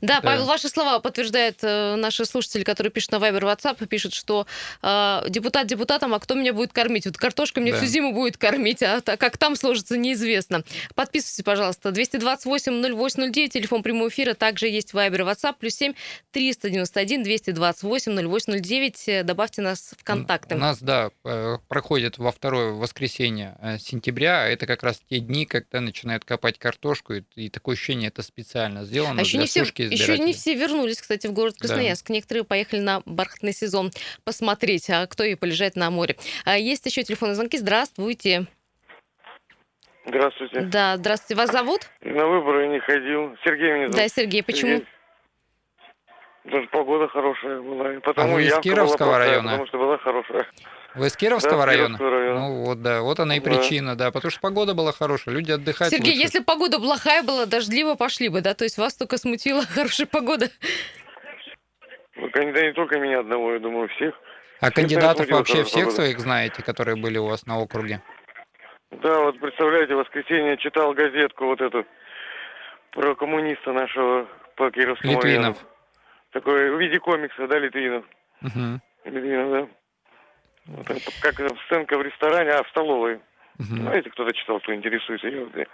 Да, 0.00 0.20
Да. 0.20 0.20
Павел, 0.20 0.44
ваши 0.46 0.68
слова 0.68 0.98
подтверждают 0.98 1.58
э, 1.62 1.96
наши 1.96 2.24
слушатели, 2.24 2.64
которые 2.64 2.90
пишут 2.90 3.12
на 3.12 3.16
Viber 3.16 3.42
WhatsApp, 3.42 3.86
пишут, 3.86 4.14
что 4.14 4.46
э, 4.82 5.22
депутат 5.28 5.66
депутатом, 5.66 6.14
а 6.14 6.20
кто 6.20 6.34
меня 6.34 6.52
будет 6.52 6.72
кормить? 6.72 7.06
Вот 7.06 7.16
картошка 7.16 7.60
меня 7.60 7.72
Да. 7.72 7.78
всю 7.78 7.86
зиму 7.86 8.12
будет 8.12 8.36
кормить, 8.36 8.82
а 8.82 9.00
как 9.00 9.38
там 9.38 9.56
сложится, 9.56 9.96
неизвестно. 9.96 10.64
Подписывайтесь, 10.94 11.44
пожалуйста. 11.44 11.90
228-0809, 11.90 13.48
телефон 13.48 13.82
прямого 13.82 14.08
эфира, 14.08 14.34
также 14.34 14.68
есть 14.68 14.92
и 14.92 15.24
WhatsApp, 15.24 15.56
плюс 15.58 15.74
7 15.74 15.94
391 16.32 17.22
228 17.22 18.12
0809. 18.38 19.08
Э, 19.08 19.22
Добавьте 19.22 19.62
нас 19.62 19.94
в 19.98 20.04
контакты. 20.04 20.54
У 20.54 20.58
нас, 20.58 20.80
да, 20.80 21.10
э, 21.24 21.58
проходит 21.68 22.18
во 22.18 22.32
второе 22.32 22.72
воскресенье 22.72 23.56
э, 23.60 23.78
сентября. 23.78 24.42
а 24.44 24.46
Это 24.48 24.66
как 24.66 24.82
раз 24.82 25.00
те 25.08 25.20
дни, 25.20 25.46
когда 25.46 25.80
начинают 25.80 26.24
копать 26.24 26.58
картошку, 26.58 27.14
и, 27.14 27.22
и 27.34 27.48
такое 27.50 27.74
ощущение, 27.76 28.08
это 28.08 28.22
специально 28.22 28.84
сделано 28.84 29.20
А 29.20 29.24
еще 29.42 29.60
не, 29.60 29.66
все, 29.66 29.84
еще 29.84 30.18
не 30.18 30.32
все 30.32 30.54
вернулись, 30.54 31.00
кстати, 31.00 31.26
в 31.26 31.32
город 31.32 31.56
Красноярск. 31.58 32.08
Некоторые 32.10 32.44
поехали 32.44 32.80
на 32.80 33.02
бархатный 33.06 33.52
сезон 33.52 33.90
посмотреть, 34.24 34.88
а 34.90 35.06
кто 35.06 35.24
и 35.24 35.34
полежать 35.34 35.76
на 35.76 35.90
море. 35.90 36.16
А 36.44 36.58
есть 36.58 36.86
еще 36.86 37.02
телефонные 37.02 37.34
звонки. 37.34 37.58
Здравствуйте. 37.58 38.46
Здравствуйте. 40.06 40.60
Да, 40.60 40.96
здравствуйте. 40.96 41.34
Вас 41.34 41.50
зовут? 41.50 41.80
На 42.00 42.26
выборы 42.26 42.68
не 42.68 42.78
ходил. 42.78 43.36
Сергей 43.44 43.72
меня 43.72 43.86
зовут. 43.86 43.96
Да, 43.96 44.08
Сергей. 44.08 44.42
Почему? 44.42 44.70
Сергей. 44.76 44.86
Даже 46.44 46.66
погода 46.68 47.08
хорошая 47.08 47.60
была. 47.60 47.94
и 47.94 47.98
Потому 47.98 48.32
А 48.32 48.34
вы 48.36 48.44
из 48.44 48.50
была 48.50 48.60
Кировского 48.62 49.08
плохая, 49.08 49.28
района? 49.28 49.50
Потому 49.50 49.66
что 49.66 49.78
была 49.78 49.98
хорошая. 49.98 50.46
Вы 50.96 51.08
из 51.08 51.16
Кировского 51.16 51.58
Да, 51.58 51.62
с 51.62 51.66
района? 51.66 51.98
Кировского 51.98 52.10
района. 52.10 52.40
Ну 52.40 52.64
вот, 52.64 52.82
да, 52.82 53.02
вот 53.02 53.20
она 53.20 53.36
и 53.36 53.40
Да. 53.40 53.44
причина, 53.50 53.96
да, 53.96 54.10
потому 54.10 54.30
что 54.30 54.40
погода 54.40 54.74
была 54.74 54.92
хорошая, 54.92 55.34
люди 55.34 55.52
отдыхать 55.52 55.90
Сергей, 55.90 56.12
лучше. 56.12 56.22
если 56.22 56.38
погода 56.40 56.78
плохая 56.78 57.22
была, 57.22 57.46
дождливо 57.46 57.94
пошли 57.94 58.28
бы, 58.28 58.40
да? 58.40 58.54
То 58.54 58.64
есть 58.64 58.78
вас 58.78 58.94
только 58.96 59.18
смутила 59.18 59.62
хорошая 59.74 60.06
погода. 60.06 60.46
Ну, 62.16 62.28
да 62.32 62.42
не 62.44 62.72
только 62.72 62.98
меня 62.98 63.20
одного, 63.20 63.52
я 63.52 63.58
думаю, 63.58 63.88
всех. 63.90 64.14
А 64.60 64.66
Всех 64.66 64.74
кандидатов 64.74 65.28
вообще 65.28 65.64
всех 65.64 65.84
погода. 65.84 65.96
своих 65.96 66.18
знаете, 66.18 66.62
которые 66.62 66.96
были 66.96 67.18
у 67.18 67.26
вас 67.26 67.44
на 67.46 67.58
округе? 67.60 68.00
Да, 68.90 69.20
вот 69.20 69.38
представляете, 69.38 69.94
в 69.94 69.98
воскресенье 69.98 70.56
читал 70.56 70.94
газетку 70.94 71.44
вот 71.44 71.60
эту 71.60 71.84
про 72.92 73.14
коммуниста 73.14 73.72
нашего 73.72 74.26
по 74.56 74.70
Кировскому 74.70 75.20
району. 75.20 75.48
Литвинов. 75.50 75.66
Такой 76.32 76.70
в 76.74 76.80
виде 76.80 76.98
комикса, 76.98 77.46
да, 77.46 77.58
Литвинов. 77.58 78.04
Мгм, 78.40 78.80
Литвинов, 79.04 79.50
да. 79.50 79.68
Вот 80.66 80.90
это 80.90 81.10
как 81.20 81.34
сценка 81.66 81.96
в 81.96 82.02
ресторане, 82.02 82.50
а 82.50 82.62
в 82.62 82.68
столовой. 82.68 83.20
Знаете, 83.58 84.10
кто-то 84.10 84.32
читал, 84.32 84.60
кто 84.60 84.74
интересуется. 84.74 85.28
Я, 85.28 85.66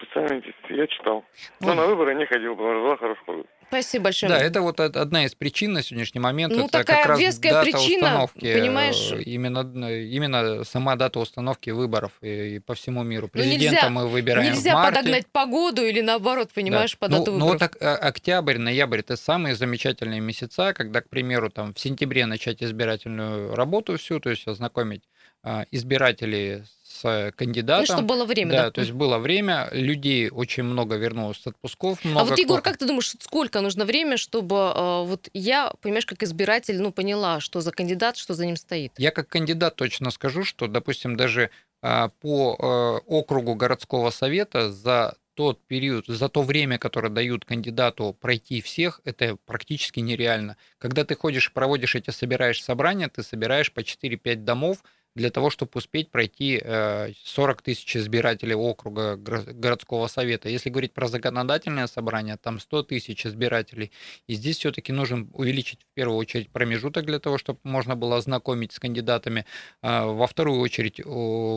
вот, 0.00 0.08
я 0.24 0.40
специально 0.40 0.42
я 0.82 0.86
читал. 0.86 1.24
Ну, 1.60 1.68
Но 1.68 1.74
на 1.74 1.86
выборы 1.86 2.14
не 2.14 2.26
ходил, 2.26 2.54
потому 2.56 2.74
что 2.74 2.82
была 2.82 2.96
хорошая. 2.96 3.44
Спасибо 3.68 4.04
большое. 4.04 4.30
Да, 4.32 4.38
это 4.38 4.62
вот 4.62 4.80
од- 4.80 4.96
одна 4.96 5.26
из 5.26 5.34
причин 5.34 5.74
на 5.74 5.82
сегодняшний 5.82 6.20
момент. 6.20 6.54
Ну, 6.54 6.64
это 6.64 6.78
такая 6.78 7.02
как 7.02 7.06
раз 7.10 7.20
веская 7.20 7.52
дата 7.52 7.64
причина, 7.70 8.06
установки, 8.24 8.54
понимаешь? 8.54 9.12
э, 9.12 9.20
Именно, 9.24 9.86
э, 9.90 10.04
именно 10.04 10.64
сама 10.64 10.96
дата 10.96 11.18
установки 11.18 11.68
выборов 11.68 12.12
и, 12.22 12.56
и 12.56 12.58
по 12.60 12.74
всему 12.74 13.02
миру. 13.02 13.26
Ну, 13.26 13.28
Президента 13.42 13.74
нельзя- 13.74 13.90
мы 13.90 14.08
выбираем 14.08 14.54
Нельзя 14.54 14.70
в 14.70 14.74
марте. 14.74 14.96
подогнать 14.98 15.26
погоду 15.26 15.82
или 15.84 16.00
наоборот, 16.00 16.48
понимаешь, 16.54 16.92
Да. 16.92 16.98
по 16.98 17.08
ну, 17.12 17.18
дату 17.18 17.32
ну 17.32 17.44
вот 17.44 17.52
выборов. 17.60 17.70
ок- 17.74 17.82
а- 17.82 17.96
октябрь, 17.96 18.56
ноябрь 18.56 19.00
это 19.00 19.16
самые 19.16 19.54
замечательные 19.54 20.20
месяца, 20.20 20.72
когда, 20.72 21.02
к 21.02 21.10
примеру, 21.10 21.50
там 21.50 21.74
в 21.74 21.78
сентябре 21.78 22.24
начать 22.24 22.62
избирательную 22.62 23.54
работу 23.54 23.98
всю, 23.98 24.18
то 24.18 24.30
есть 24.30 24.48
ознакомить 24.48 25.02
а, 25.44 25.66
избирателей 25.70 26.62
с 26.98 27.04
э, 27.04 27.26
Ну, 27.26 27.32
кандидатом. 27.36 27.84
чтобы 27.86 28.08
было 28.08 28.24
время, 28.24 28.52
да, 28.52 28.62
да. 28.64 28.70
то 28.70 28.80
есть 28.80 28.92
было 28.92 29.18
время, 29.18 29.68
людей 29.72 30.30
очень 30.30 30.62
много 30.64 30.96
вернулось 30.96 31.38
с 31.38 31.46
отпусков, 31.46 32.04
много 32.04 32.20
А 32.20 32.24
вот, 32.24 32.38
Егор, 32.38 32.60
как 32.60 32.76
ты 32.78 32.86
думаешь, 32.86 33.12
сколько 33.20 33.60
нужно 33.60 33.84
время, 33.84 34.16
чтобы 34.16 34.56
э, 34.74 35.02
вот 35.04 35.28
я, 35.32 35.72
понимаешь, 35.80 36.06
как 36.06 36.22
избиратель, 36.22 36.80
ну, 36.80 36.92
поняла, 36.92 37.40
что 37.40 37.60
за 37.60 37.72
кандидат, 37.72 38.16
что 38.16 38.34
за 38.34 38.46
ним 38.46 38.56
стоит? 38.56 38.92
Я 38.98 39.10
как 39.10 39.28
кандидат 39.28 39.76
точно 39.76 40.10
скажу, 40.10 40.44
что, 40.44 40.66
допустим, 40.66 41.16
даже 41.16 41.50
а, 41.80 42.08
по 42.20 42.56
э, 42.58 43.06
округу 43.06 43.54
городского 43.54 44.10
совета 44.10 44.72
за 44.72 45.14
тот 45.38 45.64
период, 45.68 46.06
за 46.08 46.28
то 46.28 46.42
время, 46.42 46.78
которое 46.78 47.10
дают 47.10 47.44
кандидату 47.44 48.12
пройти 48.20 48.60
всех, 48.60 49.00
это 49.04 49.36
практически 49.46 50.00
нереально. 50.00 50.56
Когда 50.78 51.04
ты 51.04 51.14
ходишь 51.14 51.52
проводишь 51.52 51.94
эти, 51.94 52.10
собираешь 52.10 52.60
собрания, 52.60 53.08
ты 53.08 53.22
собираешь 53.22 53.72
по 53.72 53.78
4-5 53.78 54.34
домов 54.42 54.82
для 55.18 55.30
того, 55.30 55.50
чтобы 55.50 55.72
успеть 55.74 56.10
пройти 56.10 56.60
э, 56.62 57.12
40 57.24 57.62
тысяч 57.62 57.96
избирателей 57.96 58.54
округа 58.54 59.16
гор- 59.16 59.42
городского 59.52 60.06
совета. 60.06 60.48
Если 60.48 60.70
говорить 60.70 60.92
про 60.94 61.08
законодательное 61.08 61.86
собрание, 61.88 62.36
там 62.36 62.60
100 62.60 62.84
тысяч 62.84 63.26
избирателей. 63.26 63.90
И 64.28 64.34
здесь 64.34 64.58
все-таки 64.58 64.92
нужно 64.92 65.26
увеличить 65.32 65.80
в 65.82 65.94
первую 65.94 66.16
очередь 66.18 66.48
промежуток 66.50 67.04
для 67.04 67.18
того, 67.18 67.36
чтобы 67.36 67.58
можно 67.64 67.96
было 67.96 68.16
ознакомить 68.16 68.72
с 68.72 68.78
кандидатами. 68.78 69.44
А 69.82 70.06
Во 70.06 70.26
вторую 70.26 70.60
очередь 70.60 71.00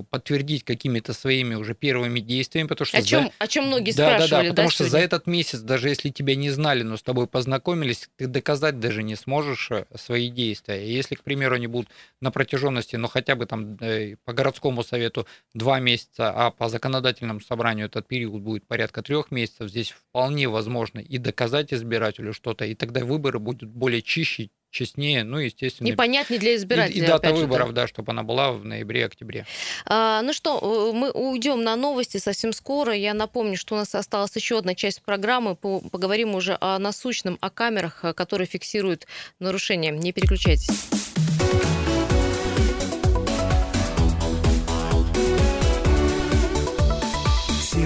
подтвердить 0.09 0.63
какими-то 0.63 1.13
своими 1.13 1.55
уже 1.55 1.75
первыми 1.75 2.19
действиями, 2.19 2.67
потому 2.67 2.85
что 2.87 2.97
О 2.97 3.01
за- 3.01 3.07
чем, 3.07 3.31
о 3.37 3.47
чем 3.47 3.67
многие 3.67 3.91
да, 3.93 4.05
да, 4.07 4.15
спрашивали, 4.17 4.47
да, 4.47 4.49
потому 4.49 4.69
что 4.69 4.83
за 4.83 4.89
сегодня? 4.89 5.05
этот 5.05 5.27
месяц, 5.27 5.59
даже 5.59 5.89
если 5.89 6.09
тебя 6.09 6.35
не 6.35 6.49
знали, 6.49 6.81
но 6.83 6.97
с 6.97 7.03
тобой 7.03 7.27
познакомились, 7.27 8.09
ты 8.17 8.27
доказать 8.27 8.79
даже 8.79 9.03
не 9.03 9.15
сможешь 9.15 9.69
э, 9.71 9.85
свои 9.95 10.29
действия. 10.29 10.83
И 10.85 10.91
если, 10.91 11.15
к 11.15 11.21
примеру, 11.23 11.55
они 11.55 11.67
будут 11.67 11.89
на 12.21 12.31
протяженности, 12.31 12.95
ну, 12.95 13.07
хотя 13.07 13.35
бы 13.35 13.45
там 13.51 13.77
по 14.25 14.33
городскому 14.33 14.81
совету 14.83 15.27
два 15.53 15.79
месяца, 15.79 16.31
а 16.31 16.51
по 16.51 16.69
законодательному 16.69 17.41
собранию 17.41 17.87
этот 17.87 18.07
период 18.07 18.41
будет 18.41 18.65
порядка 18.65 19.01
трех 19.01 19.29
месяцев, 19.29 19.69
здесь 19.69 19.91
вполне 19.91 20.47
возможно 20.47 20.99
и 20.99 21.17
доказать 21.17 21.73
избирателю 21.73 22.33
что-то, 22.33 22.63
и 22.65 22.75
тогда 22.75 23.03
выборы 23.03 23.39
будут 23.39 23.69
более 23.69 24.01
чище, 24.01 24.49
честнее, 24.69 25.25
ну, 25.25 25.37
естественно, 25.37 25.87
Непонятнее 25.87 26.39
для 26.39 26.53
и, 26.53 26.55
избирателя. 26.55 27.03
и 27.03 27.05
дата 27.05 27.27
же, 27.27 27.33
да. 27.35 27.39
выборов, 27.41 27.73
да, 27.73 27.87
чтобы 27.87 28.13
она 28.13 28.23
была 28.23 28.53
в 28.53 28.63
ноябре-октябре. 28.63 29.45
А, 29.85 30.21
ну 30.21 30.31
что, 30.31 30.91
э, 30.93 30.97
мы 30.97 31.11
уйдем 31.11 31.61
на 31.61 31.75
новости 31.75 32.17
совсем 32.17 32.53
скоро. 32.53 32.93
Я 32.93 33.13
напомню, 33.13 33.57
что 33.57 33.75
у 33.75 33.77
нас 33.77 33.93
осталась 33.93 34.33
еще 34.37 34.57
одна 34.57 34.73
часть 34.73 35.01
программы. 35.01 35.57
По- 35.57 35.81
Поговорим 35.81 36.35
уже 36.35 36.57
о 36.61 36.79
насущном, 36.79 37.37
о 37.41 37.49
камерах, 37.49 38.05
э, 38.05 38.13
которые 38.13 38.47
фиксируют 38.47 39.07
нарушения. 39.39 39.91
Не 39.91 40.13
переключайтесь. 40.13 41.10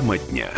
Тема 0.05 0.19
дня. 0.19 0.51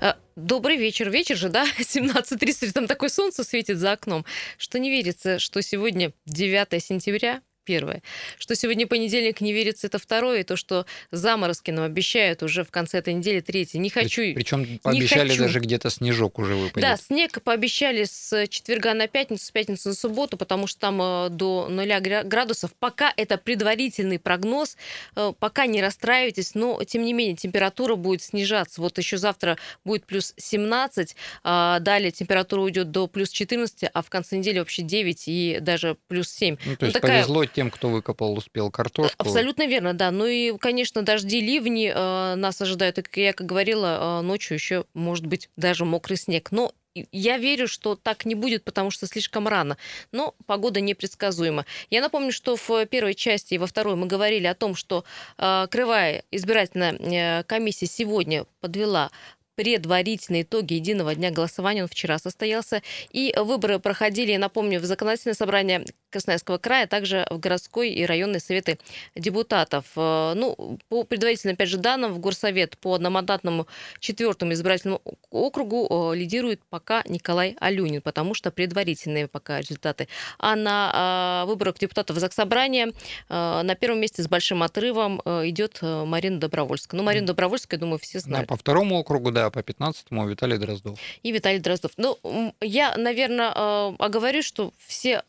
Э, 0.00 0.14
Добрый 0.34 0.78
вечер. 0.78 1.10
Вечер 1.10 1.36
же, 1.36 1.50
да? 1.50 1.66
17.30. 1.78 2.72
Там 2.72 2.86
такое 2.86 3.10
солнце 3.10 3.44
светит 3.44 3.76
за 3.76 3.92
окном, 3.92 4.24
что 4.56 4.78
не 4.78 4.90
верится, 4.90 5.38
что 5.38 5.60
сегодня 5.60 6.14
9 6.24 6.82
сентября, 6.82 7.42
первое. 7.66 8.02
Что 8.38 8.54
сегодня 8.54 8.86
понедельник, 8.86 9.40
не 9.42 9.52
верится, 9.52 9.88
это 9.88 9.98
второе. 9.98 10.40
И 10.40 10.42
то, 10.44 10.56
что 10.56 10.86
заморозки 11.10 11.70
нам 11.70 11.84
обещают 11.84 12.42
уже 12.42 12.64
в 12.64 12.70
конце 12.70 12.98
этой 12.98 13.12
недели, 13.12 13.40
третье. 13.40 13.78
Не 13.78 13.90
хочу... 13.90 14.22
Причем 14.34 14.78
пообещали 14.78 15.28
хочу. 15.30 15.42
даже 15.42 15.60
где-то 15.60 15.90
снежок 15.90 16.38
уже 16.38 16.54
выпадет. 16.54 16.80
Да, 16.88 16.96
снег 16.96 17.42
пообещали 17.42 18.04
с 18.04 18.46
четверга 18.48 18.94
на 18.94 19.08
пятницу, 19.08 19.44
с 19.44 19.50
пятницы 19.50 19.88
на 19.88 19.94
субботу, 19.94 20.36
потому 20.36 20.66
что 20.66 20.80
там 20.80 21.02
э, 21.02 21.28
до 21.30 21.68
0 21.68 21.86
гра- 22.00 22.22
градусов. 22.22 22.72
Пока 22.78 23.12
это 23.16 23.36
предварительный 23.36 24.18
прогноз, 24.18 24.76
э, 25.16 25.32
пока 25.38 25.66
не 25.66 25.82
расстраивайтесь, 25.82 26.54
но 26.54 26.82
тем 26.84 27.02
не 27.04 27.12
менее 27.12 27.36
температура 27.36 27.96
будет 27.96 28.22
снижаться. 28.22 28.80
Вот 28.80 28.96
еще 28.98 29.16
завтра 29.18 29.58
будет 29.84 30.06
плюс 30.06 30.32
17, 30.36 31.16
а 31.42 31.80
далее 31.80 32.12
температура 32.12 32.60
уйдет 32.60 32.90
до 32.92 33.08
плюс 33.08 33.30
14, 33.30 33.90
а 33.92 34.02
в 34.02 34.08
конце 34.08 34.36
недели 34.38 34.60
вообще 34.60 34.82
9 34.82 35.24
и 35.26 35.58
даже 35.60 35.96
плюс 36.08 36.28
7. 36.30 36.56
Ну, 36.64 36.76
то 36.76 36.86
есть 36.86 36.94
такая- 36.94 37.22
повезло 37.22 37.44
тем, 37.56 37.70
кто 37.70 37.88
выкопал, 37.88 38.36
успел 38.36 38.70
картошку. 38.70 39.16
Абсолютно 39.16 39.66
верно, 39.66 39.94
да. 39.94 40.10
Ну 40.10 40.26
и, 40.26 40.54
конечно, 40.58 41.00
дожди, 41.00 41.40
ливни 41.40 41.90
э, 41.90 42.34
нас 42.34 42.60
ожидают. 42.60 42.98
И, 42.98 43.02
как 43.02 43.16
я 43.16 43.32
как 43.32 43.46
говорила, 43.46 44.20
э, 44.20 44.22
ночью 44.22 44.56
еще 44.56 44.84
может 44.92 45.24
быть 45.24 45.48
даже 45.56 45.86
мокрый 45.86 46.18
снег. 46.18 46.52
Но 46.52 46.74
я 47.12 47.38
верю, 47.38 47.66
что 47.66 47.96
так 47.96 48.26
не 48.26 48.34
будет, 48.34 48.62
потому 48.62 48.90
что 48.90 49.06
слишком 49.06 49.48
рано. 49.48 49.78
Но 50.12 50.34
погода 50.44 50.82
непредсказуема. 50.82 51.64
Я 51.88 52.02
напомню, 52.02 52.30
что 52.30 52.56
в 52.56 52.84
первой 52.84 53.14
части 53.14 53.54
и 53.54 53.58
во 53.58 53.66
второй 53.66 53.96
мы 53.96 54.06
говорили 54.06 54.46
о 54.46 54.54
том, 54.54 54.74
что 54.74 55.04
э, 55.38 55.66
Крывая 55.70 56.24
избирательная 56.30 56.92
э, 56.92 57.42
комиссия 57.44 57.86
сегодня 57.86 58.44
подвела 58.60 59.10
предварительные 59.56 60.42
итоги 60.42 60.74
единого 60.74 61.14
дня 61.14 61.30
голосования. 61.30 61.82
Он 61.82 61.88
вчера 61.88 62.18
состоялся. 62.18 62.82
И 63.10 63.34
выборы 63.36 63.78
проходили, 63.80 64.32
я 64.32 64.38
напомню, 64.38 64.78
в 64.78 64.84
законодательное 64.84 65.34
собрание 65.34 65.84
Красноярского 66.16 66.56
края, 66.56 66.84
а 66.84 66.86
также 66.86 67.26
в 67.28 67.38
городской 67.38 67.90
и 67.90 68.06
районные 68.06 68.40
советы 68.40 68.78
депутатов. 69.14 69.84
Э, 69.96 70.32
ну, 70.34 70.78
по 70.88 71.04
предварительным, 71.04 71.54
опять 71.54 71.68
же, 71.68 71.76
данным, 71.76 72.14
в 72.14 72.20
Горсовет 72.20 72.78
по 72.78 72.94
одномандатному 72.94 73.66
четвертому 74.00 74.54
избирательному 74.54 75.02
округу 75.30 76.12
э, 76.12 76.16
лидирует 76.16 76.62
пока 76.70 77.02
Николай 77.06 77.54
Алюнин, 77.60 78.00
потому 78.00 78.32
что 78.32 78.50
предварительные 78.50 79.28
пока 79.28 79.60
результаты. 79.60 80.08
А 80.38 80.56
на 80.56 81.42
э, 81.44 81.48
выборах 81.48 81.78
депутатов 81.78 82.16
Заксобрания 82.16 82.92
на 83.28 83.74
первом 83.74 84.00
месте 84.00 84.22
с 84.22 84.28
большим 84.28 84.62
отрывом 84.62 85.20
идет 85.20 85.80
Марина 85.82 86.40
Добровольская. 86.40 86.96
Ну, 86.96 87.04
Марина 87.04 87.26
Добровольская, 87.26 87.78
думаю, 87.78 87.98
все 87.98 88.20
знают. 88.20 88.48
Да, 88.48 88.54
по 88.54 88.58
второму 88.58 88.98
округу, 88.98 89.30
да, 89.32 89.50
по 89.50 89.58
15-му 89.58 90.26
Виталий 90.28 90.56
Дроздов. 90.56 90.98
И 91.22 91.32
Виталий 91.32 91.58
Дроздов. 91.58 91.92
Ну, 91.96 92.18
я, 92.60 92.96
наверное, 92.96 93.50
оговорю, 93.98 94.42
что 94.42 94.72
все 94.86 95.22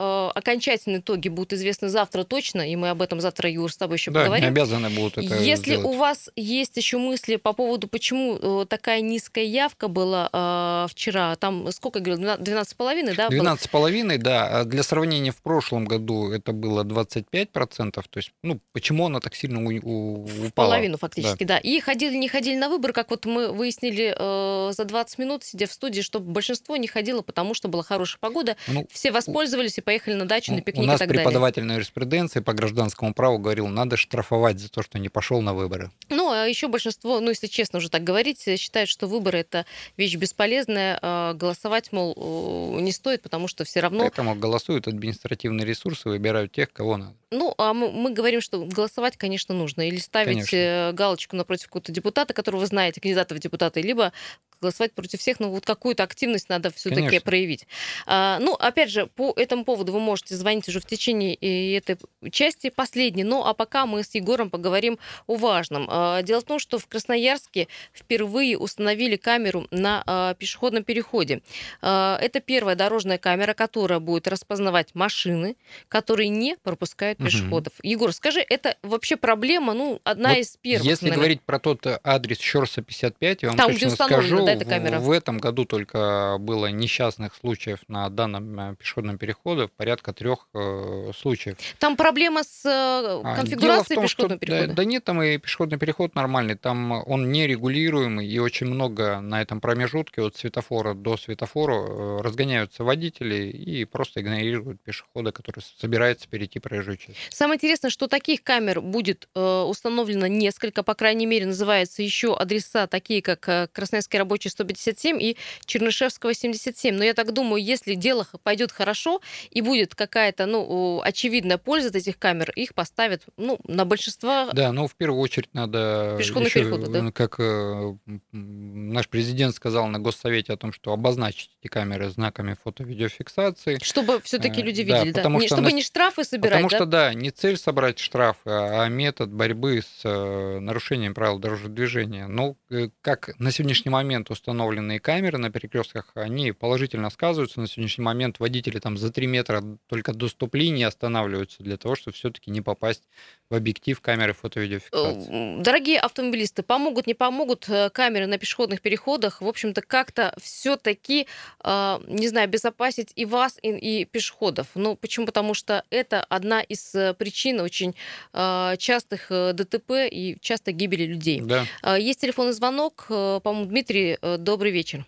окончательные 0.77 0.99
итоги 0.99 1.29
будут 1.29 1.53
известны 1.53 1.89
завтра 1.89 2.23
точно, 2.23 2.69
и 2.69 2.75
мы 2.75 2.89
об 2.89 3.01
этом 3.01 3.19
завтра, 3.21 3.49
Юр, 3.49 3.71
с 3.71 3.77
тобой 3.77 3.97
еще 3.97 4.11
да, 4.11 4.21
поговорим. 4.21 4.47
обязаны 4.47 4.89
будут 4.89 5.17
это 5.17 5.35
Если 5.35 5.75
сделать. 5.75 5.85
у 5.85 5.97
вас 5.97 6.29
есть 6.35 6.77
еще 6.77 6.97
мысли 6.97 7.37
по 7.37 7.53
поводу, 7.53 7.87
почему 7.87 8.65
такая 8.65 9.01
низкая 9.01 9.45
явка 9.45 9.87
была 9.87 10.29
э, 10.31 10.87
вчера, 10.91 11.35
там 11.35 11.71
сколько, 11.71 11.99
говорил, 11.99 12.25
12,5, 12.25 13.15
да? 13.15 13.27
12,5, 13.27 14.17
да. 14.17 14.63
Для 14.63 14.83
сравнения, 14.83 15.31
в 15.31 15.41
прошлом 15.41 15.85
году 15.85 16.31
это 16.31 16.51
было 16.51 16.83
25%, 16.83 17.91
то 17.91 18.03
есть, 18.15 18.31
ну, 18.43 18.59
почему 18.73 19.05
она 19.05 19.19
так 19.19 19.35
сильно 19.35 19.63
у, 19.63 19.71
у, 19.83 20.23
упала? 20.47 20.67
Половину 20.67 20.97
фактически, 20.97 21.43
да. 21.43 21.55
да. 21.55 21.59
И 21.59 21.79
ходили, 21.79 22.15
не 22.15 22.27
ходили 22.27 22.55
на 22.57 22.69
выборы, 22.69 22.93
как 22.93 23.09
вот 23.09 23.25
мы 23.25 23.51
выяснили 23.51 24.15
э, 24.17 24.71
за 24.73 24.85
20 24.85 25.17
минут, 25.19 25.43
сидя 25.43 25.67
в 25.67 25.71
студии, 25.71 26.01
что 26.01 26.19
большинство 26.19 26.77
не 26.77 26.87
ходило, 26.87 27.21
потому 27.21 27.53
что 27.53 27.67
была 27.67 27.83
хорошая 27.83 28.19
погода, 28.19 28.55
ну, 28.67 28.85
все 28.91 29.11
воспользовались 29.11 29.77
и 29.77 29.81
поехали 29.81 30.15
на 30.15 30.25
дачу, 30.25 30.53
на 30.57 30.61
пикник 30.61 30.83
У 30.83 30.85
нас 30.85 30.97
и 30.97 30.99
так 30.99 31.09
преподаватель 31.09 31.61
далее. 31.61 31.69
на 31.69 31.73
юриспруденции 31.75 32.39
по 32.41 32.53
гражданскому 32.53 33.13
праву 33.13 33.37
говорил, 33.39 33.67
надо 33.67 33.97
штрафовать 33.97 34.59
за 34.59 34.69
то, 34.69 34.83
что 34.83 34.99
не 34.99 35.09
пошел 35.09 35.41
на 35.41 35.53
выборы. 35.53 35.91
Ну, 36.09 36.31
а 36.31 36.45
еще 36.45 36.67
большинство, 36.67 37.19
ну, 37.19 37.29
если 37.29 37.47
честно 37.47 37.77
уже 37.79 37.89
так 37.89 38.03
говорить, 38.03 38.41
считают, 38.59 38.89
что 38.89 39.07
выборы 39.07 39.39
это 39.39 39.65
вещь 39.95 40.15
бесполезная, 40.15 40.99
а 41.01 41.33
голосовать, 41.33 41.91
мол, 41.91 42.79
не 42.79 42.91
стоит, 42.91 43.21
потому 43.21 43.47
что 43.47 43.63
все 43.63 43.79
равно... 43.79 43.99
Поэтому 43.99 44.35
голосуют 44.35 44.87
административные 44.87 45.65
ресурсы, 45.65 46.09
выбирают 46.09 46.51
тех, 46.51 46.71
кого 46.71 46.97
надо. 46.97 47.13
Ну, 47.29 47.53
а 47.57 47.73
мы, 47.73 47.91
мы 47.91 48.13
говорим, 48.13 48.39
что 48.39 48.63
голосовать, 48.65 49.17
конечно, 49.17 49.53
нужно. 49.53 49.87
Или 49.87 49.97
ставить 49.97 50.49
конечно. 50.49 50.91
галочку 50.93 51.35
напротив 51.35 51.65
какого-то 51.65 51.91
депутата, 51.91 52.33
которого 52.33 52.61
вы 52.61 52.67
знаете, 52.67 53.01
кандидата 53.01 53.35
в 53.35 53.39
депутаты, 53.39 53.81
либо 53.81 54.13
голосовать 54.61 54.93
против 54.93 55.19
всех, 55.19 55.39
но 55.39 55.49
вот 55.49 55.65
какую-то 55.65 56.03
активность 56.03 56.49
надо 56.49 56.71
все-таки 56.71 57.19
проявить. 57.19 57.67
А, 58.05 58.39
ну, 58.39 58.53
опять 58.53 58.89
же, 58.89 59.07
по 59.07 59.33
этому 59.35 59.65
поводу 59.65 59.91
вы 59.91 59.99
можете 59.99 60.35
звонить 60.35 60.67
уже 60.67 60.79
в 60.79 60.85
течение 60.85 61.35
этой 61.35 61.97
части 62.31 62.69
последней. 62.69 63.23
Ну, 63.23 63.43
а 63.43 63.53
пока 63.53 63.85
мы 63.85 64.03
с 64.03 64.15
Егором 64.15 64.49
поговорим 64.49 64.97
о 65.27 65.35
важном. 65.35 65.87
А, 65.89 66.21
дело 66.21 66.41
в 66.41 66.45
том, 66.45 66.59
что 66.59 66.79
в 66.79 66.87
Красноярске 66.87 67.67
впервые 67.93 68.57
установили 68.57 69.15
камеру 69.15 69.67
на 69.71 70.03
а, 70.05 70.33
пешеходном 70.35 70.83
переходе. 70.83 71.41
А, 71.81 72.17
это 72.21 72.39
первая 72.39 72.75
дорожная 72.75 73.17
камера, 73.17 73.53
которая 73.53 73.99
будет 73.99 74.27
распознавать 74.27 74.95
машины, 74.95 75.55
которые 75.87 76.29
не 76.29 76.57
пропускают 76.57 77.19
пешеходов. 77.19 77.73
Угу. 77.79 77.87
Егор, 77.87 78.13
скажи, 78.13 78.43
это 78.47 78.77
вообще 78.81 79.15
проблема, 79.17 79.73
ну, 79.73 80.01
одна 80.03 80.29
вот 80.29 80.37
из 80.39 80.57
первых. 80.57 80.85
Если 80.85 81.05
наверное. 81.05 81.17
говорить 81.17 81.41
про 81.41 81.59
тот 81.59 81.85
адрес 82.03 82.39
Щорса 82.39 82.81
55, 82.81 83.43
я 83.43 83.49
вам 83.49 83.57
Там, 83.57 83.71
точно 83.71 83.89
скажу, 83.91 84.46
да, 84.47 84.53
эта 84.53 84.65
камера? 84.65 84.99
в 84.99 85.11
этом 85.11 85.37
году 85.37 85.65
только 85.65 86.37
было 86.39 86.67
несчастных 86.67 87.35
случаев 87.35 87.79
на 87.87 88.09
данном 88.09 88.59
э, 88.59 88.75
пешеходном 88.75 89.17
переходе, 89.17 89.67
порядка 89.67 90.13
трех 90.13 90.47
э, 90.53 91.11
случаев. 91.17 91.57
Там 91.79 91.95
проблема 91.95 92.43
с 92.43 92.65
э, 92.65 93.35
конфигурацией 93.35 93.95
том, 93.95 94.03
пешеходного 94.03 94.39
что, 94.39 94.45
перехода? 94.45 94.67
Да, 94.67 94.73
да 94.73 94.85
нет, 94.85 95.03
там 95.03 95.21
и 95.21 95.37
пешеходный 95.37 95.77
переход 95.77 96.15
нормальный, 96.15 96.55
там 96.55 96.91
он 96.91 97.31
нерегулируемый, 97.31 98.27
и 98.27 98.39
очень 98.39 98.67
много 98.67 99.19
на 99.21 99.41
этом 99.41 99.61
промежутке 99.61 100.21
от 100.21 100.35
светофора 100.35 100.93
до 100.93 101.17
светофора 101.17 101.75
э, 101.75 102.21
разгоняются 102.21 102.83
водители 102.83 103.47
и 103.47 103.85
просто 103.85 104.21
игнорируют 104.21 104.81
пешехода, 104.81 105.31
который 105.31 105.61
собирается 105.79 106.27
перейти 106.27 106.59
проезжую 106.59 106.97
часть. 106.97 107.17
Самое 107.29 107.57
интересное, 107.57 107.89
что 107.89 108.07
таких 108.07 108.43
камер 108.43 108.81
будет 108.81 109.27
э, 109.35 109.61
установлено 109.67 110.27
несколько, 110.27 110.83
по 110.83 110.93
крайней 110.93 111.25
мере, 111.25 111.45
называются 111.45 112.01
еще 112.01 112.35
адреса, 112.35 112.87
такие 112.87 113.21
как 113.21 113.47
э, 113.49 113.67
Красноярский 113.71 114.19
рабочий 114.19 114.36
157 114.45 115.21
и 115.21 115.37
Чернышевского 115.65 116.33
77. 116.33 116.95
Но 116.95 117.03
я 117.03 117.13
так 117.13 117.33
думаю, 117.33 117.63
если 117.63 117.95
дело 117.95 118.27
пойдет 118.43 118.71
хорошо 118.71 119.21
и 119.49 119.61
будет 119.61 119.95
какая-то, 119.95 120.45
ну, 120.45 121.01
очевидная 121.03 121.57
польза 121.57 121.89
от 121.89 121.95
этих 121.95 122.17
камер, 122.19 122.51
их 122.51 122.73
поставят, 122.73 123.23
ну, 123.37 123.59
на 123.67 123.85
большинство... 123.85 124.49
Да, 124.53 124.71
ну, 124.71 124.87
в 124.87 124.95
первую 124.95 125.21
очередь 125.21 125.49
надо... 125.53 126.15
Пешеходных 126.17 126.49
еще, 126.55 126.59
переходов, 126.61 126.91
да? 126.91 127.11
Как 127.11 127.39
э, 127.39 127.95
наш 128.31 129.07
президент 129.09 129.55
сказал 129.55 129.87
на 129.87 129.99
госсовете 129.99 130.53
о 130.53 130.57
том, 130.57 130.71
что 130.73 130.93
обозначить 130.93 131.51
эти 131.61 131.69
камеры 131.69 132.09
знаками 132.09 132.55
фото-видеофиксации. 132.63 133.79
Чтобы 133.81 134.21
все-таки 134.21 134.61
люди 134.61 134.81
Э, 134.81 134.85
да, 134.85 134.97
видели, 134.99 135.11
да? 135.13 135.19
потому 135.19 135.39
Не, 135.39 135.47
что 135.47 135.55
чтобы 135.55 135.69
на- 135.71 135.75
не 135.75 135.81
штрафы 135.81 136.23
собирать, 136.23 136.61
Потому 136.63 136.69
да? 136.69 136.77
что, 136.77 136.85
да, 136.85 137.13
не 137.13 137.31
цель 137.31 137.57
собрать 137.57 137.99
штраф, 137.99 138.37
а 138.45 138.87
метод 138.87 139.31
борьбы 139.31 139.81
с 139.81 140.01
э, 140.03 140.59
нарушением 140.59 141.13
правил 141.13 141.39
дорожного 141.39 141.73
движения. 141.73 142.27
Ну, 142.27 142.57
как 143.01 143.37
на 143.39 143.51
сегодняшний 143.51 143.89
момент 143.91 144.26
установленные 144.33 144.99
камеры 144.99 145.37
на 145.37 145.49
перекрестках, 145.49 146.11
они 146.15 146.51
положительно 146.51 147.09
сказываются. 147.09 147.59
На 147.59 147.67
сегодняшний 147.67 148.03
момент 148.03 148.39
водители 148.39 148.79
там 148.79 148.97
за 148.97 149.11
3 149.11 149.27
метра 149.27 149.63
только 149.87 150.13
до 150.13 150.27
стоп-линии 150.27 150.83
останавливаются 150.83 151.63
для 151.63 151.77
того, 151.77 151.95
чтобы 151.95 152.15
все-таки 152.15 152.51
не 152.51 152.61
попасть 152.61 153.03
в 153.49 153.55
объектив 153.55 153.99
камеры 154.01 154.33
фото-видеофиксации. 154.33 155.59
Э, 155.59 155.63
Дорогие 155.63 155.99
автомобилисты, 155.99 156.63
помогут, 156.63 157.07
не 157.07 157.13
помогут 157.13 157.67
э, 157.69 157.89
камеры 157.89 158.27
на 158.27 158.37
пешеходных 158.37 158.81
переходах, 158.81 159.41
в 159.41 159.47
общем-то, 159.47 159.81
как-то 159.81 160.33
все-таки, 160.41 161.27
не 161.63 162.27
знаю, 162.27 162.45
обезопасить 162.45 163.11
и 163.15 163.25
вас, 163.25 163.57
и, 163.61 163.69
и 163.69 164.05
пешеходов. 164.05 164.67
Ну, 164.75 164.95
почему? 164.95 165.25
Потому 165.25 165.53
что 165.53 165.83
это 165.89 166.21
одна 166.23 166.61
из 166.61 166.93
э, 166.95 167.13
причин 167.13 167.59
очень 167.59 167.95
э, 168.33 168.75
частых 168.77 169.27
э, 169.31 169.53
ДТП 169.53 169.91
и 170.11 170.37
часто 170.41 170.71
гибели 170.71 171.03
людей. 171.03 171.41
Да. 171.41 171.65
Э, 171.83 171.97
Есть 171.99 172.21
телефонный 172.21 172.53
звонок. 172.53 173.05
Э, 173.09 173.39
По-моему, 173.43 173.69
Дмитрий, 173.69 174.16
э, 174.21 174.37
добрый 174.37 174.71
вечер. 174.71 175.05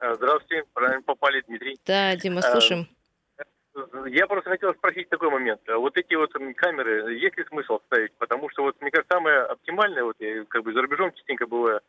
Здравствуйте, 0.00 0.64
правильно 0.72 1.02
попали, 1.02 1.42
Дмитрий. 1.46 1.78
Да, 1.84 2.16
Дима, 2.16 2.42
слушаем. 2.42 2.86
Я 4.06 4.26
просто 4.26 4.50
хотел 4.50 4.74
спросить 4.74 5.08
такой 5.08 5.30
момент. 5.30 5.60
Вот 5.66 5.96
эти 5.96 6.14
вот 6.14 6.32
камеры, 6.56 7.14
есть 7.14 7.36
ли 7.36 7.44
смысл 7.44 7.78
ставить? 7.86 8.12
Потому 8.14 8.50
что 8.50 8.62
вот, 8.62 8.80
мне 8.80 8.90
кажется, 8.90 9.14
самое 9.14 9.40
оптимальное, 9.42 10.02
вот 10.04 10.16
я 10.18 10.44
как 10.46 10.64
бы 10.64 10.72
за 10.72 10.82
рубежом 10.82 11.12
частенько 11.12 11.46
бываю, 11.46 11.80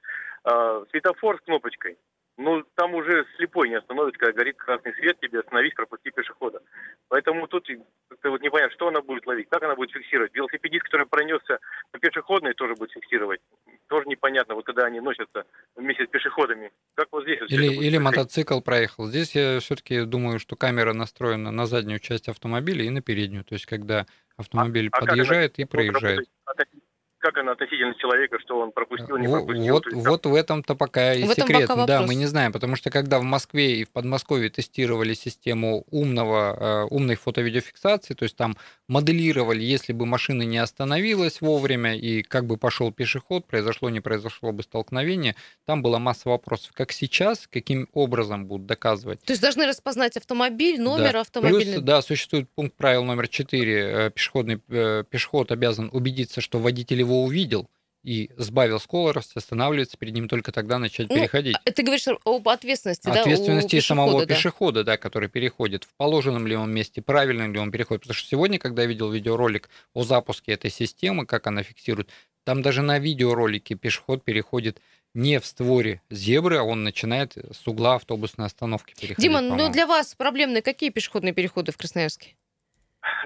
светофор 0.92 1.38
с 1.38 1.42
кнопочкой. 1.42 1.98
Ну, 2.38 2.64
там 2.76 2.96
уже 2.96 3.26
слепой 3.38 3.70
не 3.70 3.76
остановится, 3.76 4.18
когда 4.20 4.34
горит 4.40 4.58
красный 4.58 4.94
свет, 4.96 5.20
тебе 5.20 5.40
остановись, 5.42 5.74
пропусти 5.74 6.10
пешехода. 6.12 6.62
Поэтому 7.10 7.46
тут 7.48 7.68
как-то 8.08 8.32
вот 8.32 8.42
непонятно, 8.42 8.74
что 8.74 8.88
она 8.88 9.02
будет 9.02 9.28
ловить, 9.28 9.48
как 9.50 9.62
она 9.64 9.76
будет 9.76 9.92
фиксировать. 9.92 10.34
Велосипедист, 10.34 10.84
который 10.86 11.06
пронесся 11.06 11.60
по 11.92 12.00
пешеходной, 12.00 12.54
тоже 12.54 12.76
будет 12.76 12.92
фиксировать. 12.94 13.42
Тоже 13.88 14.08
непонятно, 14.08 14.56
вот 14.56 14.66
когда 14.66 14.86
они 14.86 15.02
носятся 15.02 15.46
вместе 15.76 16.06
с 16.06 16.10
пешеходами. 16.10 16.72
Как 16.96 17.10
вот 17.12 17.24
здесь 17.24 17.42
вот 17.42 17.52
Или, 17.52 17.66
или 17.66 17.74
происходить? 17.76 18.00
мотоцикл 18.02 18.62
проехал. 18.62 19.06
Здесь 19.08 19.36
я 19.36 19.60
все-таки 19.60 20.06
думаю, 20.06 20.40
что 20.40 20.56
камера 20.56 20.94
настроена 20.94 21.52
на 21.52 21.66
заднюю 21.66 22.00
часть 22.00 22.30
автомобиля 22.30 22.84
и 22.86 22.90
на 22.90 23.02
переднюю. 23.02 23.44
То 23.44 23.54
есть, 23.54 23.66
когда 23.66 24.06
автомобиль 24.38 24.90
А 24.92 25.00
подъезжает 25.02 25.54
она- 25.58 25.64
и 25.64 25.66
проезжает. 25.66 26.28
относи- 26.46 26.81
Как 27.22 27.38
она 27.38 27.52
относительно 27.52 27.94
человека, 27.96 28.40
что 28.40 28.60
он 28.60 28.72
пропустил, 28.72 29.16
не 29.18 29.28
пропустил? 29.28 29.74
Вот, 29.74 29.86
есть, 29.86 30.08
вот 30.08 30.26
в 30.26 30.34
этом-то 30.34 30.74
пока 30.76 31.14
и 31.14 31.24
В 31.24 31.30
этом 31.30 31.48
секрет. 31.48 31.68
пока 31.68 31.86
Да, 31.86 32.02
мы 32.02 32.16
не 32.16 32.26
знаем, 32.26 32.52
потому 32.52 32.76
что 32.76 32.90
когда 32.90 33.20
в 33.20 33.24
Москве 33.24 33.78
и 33.78 33.84
в 33.86 33.92
Подмосковье 33.92 34.50
тестировали 34.50 35.14
систему 35.14 35.86
умного, 35.92 36.58
э, 36.60 36.88
умной 36.90 37.16
фото-видеофиксации, 37.16 38.16
то 38.16 38.24
есть 38.24 38.36
там 38.36 38.58
моделировали, 38.88 39.62
если 39.62 39.94
бы 39.94 40.06
машина 40.08 40.42
не 40.42 40.58
остановилась 40.58 41.42
вовремя 41.42 41.96
и 41.96 42.24
как 42.24 42.46
бы 42.46 42.58
пошел 42.58 42.92
пешеход, 42.92 43.46
произошло, 43.46 43.90
не 43.90 44.00
произошло 44.00 44.52
бы 44.52 44.64
столкновение, 44.64 45.36
там 45.66 45.84
была 45.84 46.00
масса 46.00 46.28
вопросов. 46.28 46.72
Как 46.74 46.92
сейчас, 46.92 47.48
каким 47.48 47.88
образом 47.94 48.48
будут 48.48 48.66
доказывать? 48.66 49.22
То 49.22 49.34
есть 49.34 49.42
должны 49.42 49.68
распознать 49.68 50.18
автомобиль, 50.18 50.82
номер 50.82 51.14
Да. 51.14 51.22
автомобильный. 51.22 51.74
Плюс, 51.74 51.84
да, 51.84 52.02
существует 52.02 52.50
пункт 52.56 52.76
правил 52.76 53.04
номер 53.04 53.28
4. 53.28 54.10
Пешеходный, 54.10 54.60
э, 54.70 55.04
пешеход 55.10 55.52
обязан 55.52 55.90
убедиться, 55.94 56.42
что 56.42 56.58
водитель 56.60 57.00
его 57.00 57.11
увидел, 57.14 57.70
и 58.04 58.32
сбавил 58.38 58.80
скорость, 58.80 59.36
останавливается 59.36 59.98
перед 59.98 60.14
ним 60.14 60.28
только 60.28 60.52
тогда 60.52 60.80
начать 60.80 61.10
ну, 61.10 61.16
переходить. 61.16 61.56
А, 61.64 61.72
ты 61.72 61.84
говоришь 61.84 62.08
об 62.26 62.50
ответственности, 62.50 63.06
да? 63.06 63.22
Ответственности 63.22 63.80
самого 63.80 64.26
да? 64.26 64.34
пешехода, 64.34 64.84
да, 64.84 64.98
который 64.98 65.30
переходит. 65.30 65.84
В 65.84 65.94
положенном 65.96 66.48
ли 66.48 66.56
он 66.56 66.74
месте, 66.74 67.02
правильно 67.02 67.52
ли 67.52 67.60
он 67.60 67.72
переходит. 67.72 68.02
Потому 68.02 68.16
что 68.16 68.28
сегодня, 68.28 68.58
когда 68.58 68.84
я 68.84 68.88
видел 68.88 69.12
видеоролик 69.12 69.70
о 69.94 70.04
запуске 70.04 70.54
этой 70.54 70.72
системы, 70.72 71.26
как 71.26 71.46
она 71.48 71.62
фиксирует, 71.62 72.10
там 72.44 72.64
даже 72.64 72.82
на 72.82 72.98
видеоролике 72.98 73.76
пешеход 73.76 74.24
переходит 74.24 74.82
не 75.14 75.40
в 75.40 75.46
створе 75.46 76.02
зебры, 76.10 76.58
а 76.58 76.64
он 76.64 76.84
начинает 76.84 77.38
с 77.38 77.68
угла 77.68 77.96
автобусной 77.96 78.48
остановки 78.48 78.96
переходить. 79.00 79.22
Дима, 79.22 79.42
ну 79.42 79.70
для 79.70 79.86
вас 79.86 80.16
проблемные 80.16 80.64
какие 80.64 80.90
пешеходные 80.90 81.34
переходы 81.34 81.72
в 81.72 81.78
Красноярске? 81.78 82.36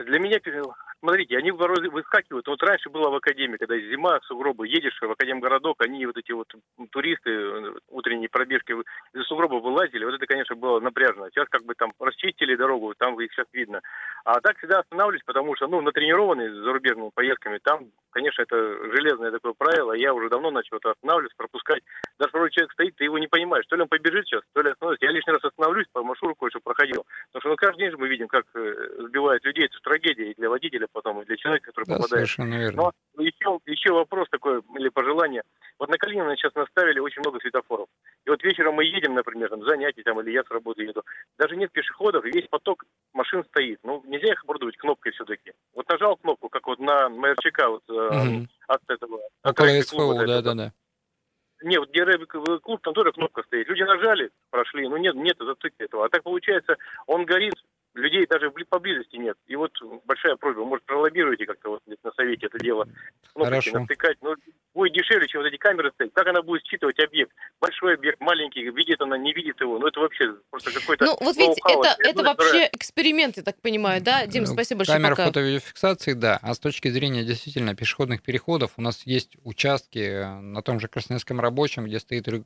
Для 0.05 0.19
меня 0.19 0.39
смотрите, 1.05 1.37
они 1.37 1.51
выскакивают. 1.51 2.47
Вот 2.47 2.61
раньше 2.63 2.89
было 2.89 3.09
в 3.09 3.15
Академии, 3.15 3.57
когда 3.57 3.77
зима, 3.77 4.19
сугробы, 4.23 4.67
едешь 4.67 4.97
в 4.99 5.11
Академгородок, 5.11 5.81
они 5.81 6.05
вот 6.05 6.17
эти 6.17 6.31
вот 6.31 6.51
туристы, 6.91 7.29
э, 7.29 7.73
утренние 7.89 8.27
пробежки 8.27 8.73
из 9.13 9.23
сугроба 9.27 9.55
вылазили. 9.55 10.03
Вот 10.03 10.15
это, 10.15 10.25
конечно, 10.25 10.55
было 10.55 10.79
напряжно. 10.79 11.29
Сейчас 11.29 11.47
как 11.49 11.63
бы 11.63 11.75
там 11.75 11.93
расчистили 11.99 12.55
дорогу, 12.55 12.93
там 12.97 13.19
их 13.21 13.31
сейчас 13.33 13.45
видно. 13.53 13.81
А 14.25 14.39
так 14.41 14.57
всегда 14.57 14.79
останавливаюсь, 14.79 15.23
потому 15.25 15.55
что, 15.55 15.67
ну, 15.67 15.81
натренированный 15.81 16.49
зарубежными 16.49 17.11
поездками, 17.13 17.59
там, 17.63 17.91
конечно, 18.09 18.41
это 18.41 18.57
железное 18.95 19.31
такое 19.31 19.53
правило. 19.53 19.93
Я 19.93 20.13
уже 20.13 20.29
давно 20.29 20.49
начал 20.49 20.77
это 20.77 20.91
останавливаться, 20.91 21.37
пропускать. 21.37 21.83
Даже 22.17 22.29
второй 22.29 22.49
человек 22.49 22.73
стоит, 22.73 22.95
ты 22.95 23.03
его 23.03 23.19
не 23.19 23.27
понимаешь, 23.27 23.65
то 23.67 23.75
ли 23.75 23.83
он 23.83 23.87
побежит 23.87 24.25
сейчас, 24.25 24.41
то 24.53 24.61
ли 24.61 24.71
остановится. 24.71 25.05
Я 25.05 25.11
лишний 25.11 25.33
раз 25.33 25.43
остановлюсь, 25.43 25.87
по 25.93 26.03
маршруту 26.03 26.35
кое-что 26.35 26.59
проходил. 26.61 27.05
Потому 27.27 27.41
что 27.41 27.49
ну, 27.49 27.55
каждый 27.55 27.79
день 27.81 27.91
же 27.91 27.97
мы 27.97 28.07
видим, 28.07 28.27
как 28.27 28.45
э, 28.55 28.73
сбивают 28.99 29.45
людей. 29.45 29.65
Это 29.65 29.77
трагедия 29.83 30.31
и 30.31 30.35
для 30.35 30.49
водителя, 30.49 30.87
потом, 30.95 31.21
и 31.21 31.25
для 31.25 31.36
человека, 31.36 31.67
который 31.71 31.86
да, 31.86 31.97
попадает. 31.97 32.27
Совершенно 32.27 32.55
верно. 32.55 32.91
Но 33.15 33.23
еще, 33.23 33.60
еще 33.65 33.91
вопрос 33.91 34.27
такой, 34.31 34.62
или 34.79 34.89
пожелание. 34.89 35.43
Вот 35.77 35.89
на 35.89 35.97
Калинина 35.97 36.36
сейчас 36.38 36.55
наставили 36.55 36.99
очень 36.99 37.19
много 37.19 37.39
светофоров. 37.39 37.88
И 38.25 38.29
вот 38.29 38.41
вечером 38.43 38.75
мы 38.75 38.86
едем, 38.86 39.13
например, 39.13 39.49
там, 39.49 39.63
занятия, 39.65 40.03
там, 40.03 40.19
или 40.21 40.31
я 40.31 40.43
с 40.43 40.49
работы 40.49 40.84
еду. 40.84 41.03
Даже 41.38 41.58
нет 41.58 41.71
пешеходов, 41.71 42.23
весь 42.23 42.47
поток 42.47 42.86
машин 43.13 43.43
стоит. 43.45 43.79
Ну, 43.84 44.01
нельзя 44.08 44.31
их 44.31 44.43
оборудовать 44.43 44.77
кнопкой 44.77 45.12
все-таки. 45.12 45.51
Вот 45.73 45.88
нажал 45.89 46.15
кнопку, 46.15 46.49
как 46.49 46.65
вот 46.65 46.79
на 46.79 47.10
МРЧК, 47.10 47.67
вот, 47.67 47.89
угу. 47.89 48.47
от 48.67 48.81
этого. 48.88 49.19
От 49.43 49.60
СФО, 49.60 50.25
да, 50.25 50.41
да, 50.41 50.53
да. 50.53 50.71
Не, 51.62 51.79
вот 51.79 51.89
где 51.89 52.05
клуб, 52.62 52.81
там 52.84 52.93
тоже 52.93 53.12
кнопка 53.12 53.43
стоит. 53.43 53.67
Люди 53.67 53.84
нажали, 53.84 54.29
прошли, 54.49 54.88
ну 54.88 54.97
нет, 54.97 55.15
нет 55.15 55.38
зацикли 55.39 55.86
этого. 55.86 56.05
А 56.05 56.10
так 56.10 56.23
получается, 56.23 56.75
он 57.08 57.25
горит, 57.25 57.55
людей 57.95 58.25
даже 58.27 58.51
поблизости 58.51 59.15
нет. 59.15 59.38
И 59.47 59.55
вот 59.55 59.71
большая 60.05 60.36
просьба, 60.36 60.65
может, 60.65 60.86
пролоббируйте 60.86 61.45
как-то 61.45 61.69
вот 61.71 61.81
на 61.86 62.12
совете 62.12 62.47
это 62.47 62.60
дело. 62.60 62.88
Кнопки 63.34 63.69
натыкать. 63.69 64.17
Ну, 64.21 64.36
будет 64.73 64.93
дешевле, 64.93 65.27
чем 65.27 65.41
вот 65.41 65.47
эти 65.47 65.58
камеры 65.58 65.91
стоять. 65.93 66.13
Как 66.13 66.27
она 66.27 66.41
будет 66.41 66.65
считывать 66.65 66.99
объект? 66.99 67.31
Большой 67.62 67.95
объект, 67.95 68.19
маленький, 68.19 68.69
видит 68.69 69.01
она, 69.01 69.17
не 69.17 69.34
видит 69.34 69.60
его. 69.62 69.79
Ну, 69.79 69.88
это 69.88 70.01
вообще 70.01 70.36
просто 70.49 70.73
какой-то... 70.73 71.05
Ну, 71.05 71.17
вот 71.21 71.36
видите, 71.38 71.62
это, 71.65 71.95
это 71.99 72.23
вообще 72.23 72.69
эксперимент, 72.73 73.38
я 73.38 73.43
так 73.43 73.60
понимаю, 73.62 74.01
да? 74.01 74.25
Дим, 74.27 74.43
ну, 74.43 74.53
спасибо 74.53 74.79
большое. 74.79 74.97
Камера 74.97 75.12
пока. 75.12 75.25
фото-видеофиксации, 75.27 76.13
да. 76.13 76.39
А 76.41 76.53
с 76.53 76.60
точки 76.60 76.89
зрения 76.89 77.23
действительно 77.23 77.75
пешеходных 77.75 78.21
переходов, 78.21 78.73
у 78.77 78.81
нас 78.81 79.03
есть 79.05 79.38
участки 79.43 79.99
э, 79.99 80.39
на 80.39 80.62
том 80.62 80.79
же 80.79 80.88
Красноярском 80.89 81.39
рабочем, 81.39 81.86
где 81.86 81.99
стоит... 81.99 82.27
Э, 82.27 82.41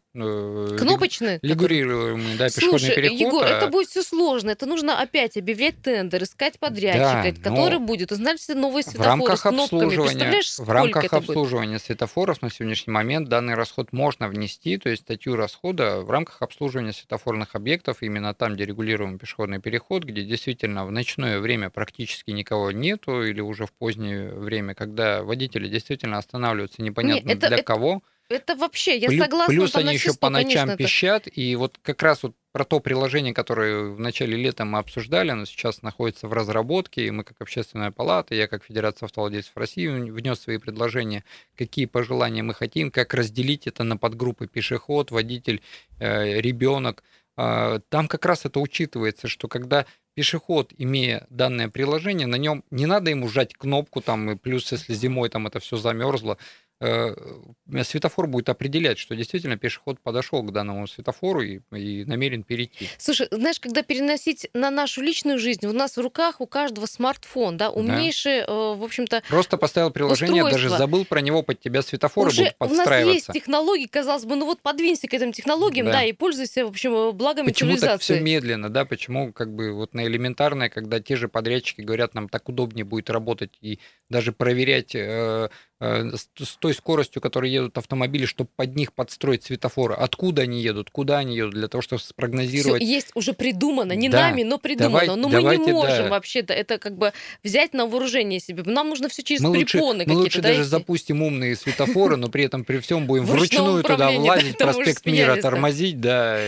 Кнопочный? 0.77 1.39
Регулируемый, 1.41 2.37
да, 2.37 2.47
пешеходный 2.47 2.79
Слушай, 2.79 2.95
переход. 2.95 3.19
Егор, 3.19 3.45
а... 3.45 3.49
это 3.49 3.67
будет 3.67 3.87
все 3.87 4.03
сложно. 4.03 4.51
Это 4.51 4.67
нужно 4.67 4.99
опять 5.01 5.35
объявлять 5.39 5.81
тендер, 5.81 6.23
искать 6.23 6.59
подрядчика, 6.59 7.33
да, 7.35 7.49
который 7.49 7.79
будет 7.79 8.11
узнать 8.11 8.39
все 8.39 8.55
новые 8.55 8.83
светофоры 8.83 9.05
в 9.05 9.07
рамках 9.07 9.39
с 9.39 9.41
кнопками. 9.41 9.95
Представляешь, 9.95 10.59
в 10.59 10.69
рамках 10.69 11.13
обслуживания 11.13 11.73
будет? 11.73 11.83
светофоров 11.83 12.41
на 12.41 12.49
сегодняшний 12.49 12.93
момент 12.93 13.29
данный 13.29 13.55
расход 13.55 13.93
можно 13.93 14.27
внести, 14.27 14.77
то 14.77 14.89
есть 14.89 15.03
статью 15.03 15.35
расхода 15.35 16.01
в 16.01 16.09
рамках 16.09 16.41
обслуживания 16.41 16.93
светофорных 16.93 17.55
объектов, 17.55 18.01
именно 18.01 18.33
там, 18.33 18.55
где 18.55 18.65
регулируем 18.65 19.17
пешеходный 19.17 19.59
переход, 19.59 20.03
где 20.03 20.23
действительно 20.23 20.85
в 20.85 20.91
ночное 20.91 21.39
время 21.39 21.69
практически 21.69 22.31
никого 22.31 22.71
нету, 22.71 23.23
или 23.23 23.41
уже 23.41 23.65
в 23.65 23.73
позднее 23.73 24.31
время, 24.31 24.73
когда 24.75 25.23
водители 25.23 25.67
действительно 25.67 26.17
останавливаются 26.17 26.81
непонятно 26.81 27.29
Нет, 27.29 27.37
это, 27.37 27.47
для 27.47 27.57
это... 27.57 27.65
кого. 27.65 28.01
Это 28.29 28.55
вообще, 28.55 28.97
я 28.97 29.07
плюс, 29.07 29.23
согласна. 29.23 29.53
Плюс 29.53 29.75
они 29.75 29.93
еще 29.93 30.13
по 30.13 30.29
ночам 30.29 30.67
конечно, 30.67 30.77
пищат, 30.77 31.27
это... 31.27 31.39
и 31.39 31.55
вот 31.55 31.79
как 31.81 32.03
раз 32.03 32.21
вот 32.21 32.35
про 32.51 32.63
то 32.63 32.79
приложение, 32.79 33.33
которое 33.33 33.89
в 33.89 33.99
начале 33.99 34.37
лета 34.37 34.65
мы 34.65 34.77
обсуждали, 34.79 35.31
оно 35.31 35.45
сейчас 35.45 35.81
находится 35.81 36.27
в 36.27 36.33
разработке, 36.33 37.07
и 37.07 37.11
мы 37.11 37.23
как 37.23 37.41
общественная 37.41 37.91
палата, 37.91 38.35
я 38.35 38.47
как 38.47 38.63
Федерация 38.63 39.07
автовладельцев 39.07 39.55
России 39.57 39.87
внес 39.87 40.39
свои 40.39 40.57
предложения, 40.57 41.23
какие 41.55 41.85
пожелания 41.85 42.43
мы 42.43 42.53
хотим, 42.53 42.91
как 42.91 43.15
разделить 43.15 43.65
это 43.65 43.83
на 43.83 43.97
подгруппы 43.97 44.47
пешеход, 44.47 45.09
водитель, 45.09 45.61
э, 45.99 46.39
ребенок. 46.39 47.03
Э, 47.35 47.79
там 47.89 48.07
как 48.07 48.25
раз 48.25 48.45
это 48.45 48.59
учитывается, 48.59 49.27
что 49.27 49.47
когда 49.47 49.85
пешеход, 50.13 50.73
имея 50.77 51.25
данное 51.29 51.69
приложение, 51.69 52.27
на 52.27 52.35
нем 52.35 52.63
не 52.71 52.85
надо 52.85 53.09
ему 53.09 53.27
жать 53.27 53.53
кнопку, 53.55 54.01
там, 54.01 54.31
и 54.31 54.35
плюс, 54.35 54.71
если 54.71 54.93
зимой 54.93 55.29
там 55.29 55.47
это 55.47 55.59
все 55.59 55.77
замерзло, 55.77 56.37
светофор 56.79 58.27
будет 58.27 58.49
определять, 58.49 58.97
что 58.97 59.15
действительно 59.15 59.57
пешеход 59.57 59.99
подошел 59.99 60.41
к 60.43 60.51
данному 60.51 60.87
светофору 60.87 61.41
и, 61.41 61.59
и 61.75 62.05
намерен 62.05 62.43
перейти. 62.43 62.89
Слушай, 62.97 63.27
знаешь, 63.31 63.59
когда 63.59 63.83
переносить 63.83 64.49
на 64.53 64.71
нашу 64.71 65.01
личную 65.01 65.39
жизнь, 65.39 65.65
у 65.65 65.73
нас 65.73 65.97
в 65.97 66.01
руках 66.01 66.39
у 66.39 66.47
каждого 66.47 66.85
смартфон, 66.85 67.57
да, 67.57 67.69
умнейший, 67.69 68.39
да. 68.39 68.45
Э, 68.53 68.75
в 68.75 68.83
общем-то, 68.83 69.23
Просто 69.29 69.57
поставил 69.57 69.91
приложение, 69.91 70.43
устройство. 70.43 70.69
даже 70.69 70.77
забыл 70.77 71.05
про 71.05 71.21
него, 71.21 71.43
под 71.43 71.59
тебя 71.59 71.81
светофоры 71.81 72.29
Уже 72.29 72.41
будут 72.43 72.57
подстраиваться. 72.57 73.03
у 73.03 73.07
нас 73.07 73.15
есть 73.15 73.31
технологии, 73.33 73.87
казалось 73.87 74.25
бы, 74.25 74.35
ну 74.35 74.45
вот 74.45 74.61
подвинься 74.61 75.07
к 75.07 75.13
этим 75.13 75.33
технологиям, 75.33 75.87
да, 75.87 75.93
да 75.93 76.03
и 76.05 76.13
пользуйся, 76.13 76.65
в 76.65 76.69
общем, 76.69 77.11
благами 77.15 77.47
Почему 77.47 77.71
цивилизации. 77.71 77.91
так 77.91 78.01
все 78.01 78.19
медленно, 78.21 78.69
да, 78.69 78.85
почему 78.85 79.33
как 79.33 79.53
бы 79.53 79.73
вот 79.73 79.93
на 79.93 80.05
элементарное, 80.05 80.69
когда 80.69 80.99
те 80.99 81.15
же 81.15 81.27
подрядчики 81.27 81.81
говорят, 81.81 82.13
нам 82.13 82.29
так 82.29 82.47
удобнее 82.49 82.85
будет 82.85 83.09
работать 83.09 83.51
и 83.61 83.79
даже 84.09 84.31
проверять 84.31 84.95
э, 84.95 85.49
Э, 85.81 86.11
с 86.13 86.57
той 86.57 86.73
скоростью, 86.73 87.21
которой 87.21 87.49
едут 87.49 87.77
автомобили, 87.77 88.25
чтобы 88.25 88.49
под 88.53 88.75
них 88.75 88.91
подстроить 88.91 89.45
светофоры. 89.45 89.95
Откуда 89.95 90.41
они 90.41 90.61
едут, 90.61 90.89
куда 90.89 91.19
они 91.19 91.37
едут, 91.37 91.53
для 91.53 91.69
того, 91.69 91.81
чтобы 91.81 92.01
спрогнозировать. 92.01 92.83
Все 92.83 92.91
есть 92.91 93.11
уже 93.15 93.31
придумано, 93.31 93.93
не 93.93 94.09
да. 94.09 94.23
нами, 94.23 94.43
но 94.43 94.57
придумано. 94.57 95.05
Давай, 95.05 95.15
но 95.15 95.29
мы 95.29 95.35
давайте, 95.35 95.65
не 95.65 95.71
можем 95.71 96.03
да. 96.03 96.09
вообще-то 96.09 96.53
это 96.53 96.79
как 96.79 96.97
бы 96.97 97.13
взять 97.45 97.73
на 97.73 97.85
вооружение 97.85 98.41
себе. 98.41 98.63
Нам 98.63 98.89
нужно 98.89 99.07
все 99.07 99.23
через 99.23 99.39
мы 99.39 99.53
препоны 99.53 99.99
какие-то. 99.99 100.13
Мы 100.13 100.19
лучше 100.19 100.41
да, 100.41 100.49
даже 100.49 100.61
идти? 100.63 100.69
запустим 100.69 101.23
умные 101.23 101.55
светофоры, 101.55 102.17
но 102.17 102.27
при 102.27 102.43
этом 102.43 102.65
при 102.65 102.79
всем 102.79 103.07
будем 103.07 103.23
вручную 103.23 103.81
туда 103.81 104.11
влазить, 104.11 104.57
проспект 104.57 105.05
Мира 105.05 105.37
тормозить, 105.37 106.01
да. 106.01 106.41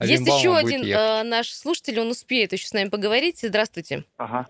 Есть 0.00 0.26
еще 0.26 0.54
один 0.54 0.84
э, 0.84 1.22
наш 1.22 1.48
слушатель, 1.48 1.98
он 2.00 2.10
успеет 2.10 2.52
еще 2.52 2.66
с 2.66 2.74
нами 2.74 2.90
поговорить. 2.90 3.38
Здравствуйте. 3.40 4.04
Ага. 4.18 4.46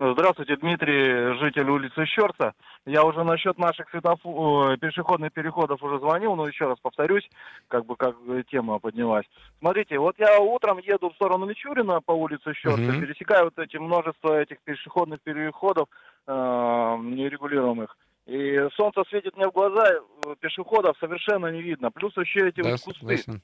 Здравствуйте, 0.00 0.54
Дмитрий, 0.56 1.36
житель 1.40 1.68
улицы 1.68 2.06
Щерца. 2.06 2.52
Я 2.86 3.02
уже 3.02 3.24
насчет 3.24 3.58
наших 3.58 3.90
светофор... 3.90 4.78
пешеходных 4.78 5.32
переходов 5.32 5.82
уже 5.82 5.98
звонил, 5.98 6.36
но 6.36 6.46
еще 6.46 6.66
раз 6.66 6.78
повторюсь, 6.80 7.28
как 7.66 7.84
бы 7.84 7.96
как 7.96 8.14
тема 8.48 8.78
поднялась. 8.78 9.26
Смотрите, 9.58 9.98
вот 9.98 10.16
я 10.20 10.38
утром 10.38 10.78
еду 10.78 11.10
в 11.10 11.14
сторону 11.16 11.46
Мичурина 11.46 12.00
по 12.00 12.12
улице 12.12 12.54
Щерца, 12.54 12.80
mm-hmm. 12.80 13.00
пересекаю 13.00 13.44
вот 13.46 13.58
эти 13.58 13.76
множество 13.76 14.40
этих 14.40 14.60
пешеходных 14.60 15.20
переходов 15.20 15.88
э, 16.28 16.32
нерегулируемых. 16.32 17.96
И 18.26 18.56
солнце 18.76 19.02
светит 19.08 19.36
мне 19.36 19.48
в 19.48 19.52
глаза, 19.52 19.84
э, 19.94 20.34
пешеходов 20.38 20.96
совершенно 21.00 21.48
не 21.48 21.60
видно. 21.60 21.90
Плюс 21.90 22.16
еще 22.16 22.48
эти 22.48 22.62
да, 22.62 22.70
вот 22.70 22.80
кусты, 22.82 23.00
согласен. 23.16 23.42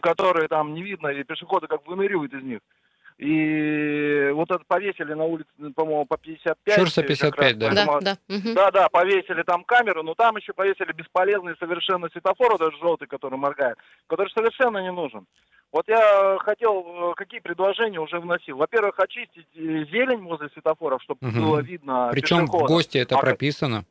которые 0.00 0.46
там 0.46 0.72
не 0.72 0.84
видно, 0.84 1.08
и 1.08 1.24
пешеходы 1.24 1.66
как 1.66 1.84
выныривают 1.88 2.32
из 2.32 2.44
них. 2.44 2.60
И 3.20 4.30
вот 4.32 4.50
это 4.50 4.64
повесили 4.66 5.12
на 5.12 5.24
улице, 5.24 5.50
по-моему, 5.76 6.06
по 6.06 6.16
55. 6.16 6.74
Шурса 6.74 7.02
55, 7.02 7.58
да. 7.58 7.70
Да, 7.70 8.00
да. 8.00 8.16
да, 8.28 8.70
да, 8.70 8.88
повесили 8.88 9.42
там 9.42 9.62
камеру, 9.64 10.02
но 10.02 10.14
там 10.14 10.38
еще 10.38 10.54
повесили 10.54 10.92
бесполезный 10.92 11.54
совершенно 11.58 12.08
светофор, 12.08 12.56
даже 12.58 12.78
желтый, 12.78 13.08
который 13.08 13.38
моргает, 13.38 13.76
который 14.06 14.30
совершенно 14.30 14.78
не 14.78 14.90
нужен. 14.90 15.26
Вот 15.70 15.86
я 15.86 16.38
хотел, 16.40 17.10
э, 17.10 17.14
какие 17.14 17.40
предложения 17.40 18.00
уже 18.00 18.18
вносил. 18.18 18.56
Во-первых, 18.56 18.98
очистить 18.98 19.46
э, 19.54 19.84
зелень 19.92 20.22
возле 20.22 20.48
светофоров, 20.48 21.02
чтобы 21.02 21.28
угу. 21.28 21.40
было 21.40 21.60
видно 21.60 22.08
Причем 22.12 22.46
в 22.46 22.66
ГОСТе 22.66 23.00
это 23.00 23.16
а, 23.16 23.20
прописано. 23.20 23.84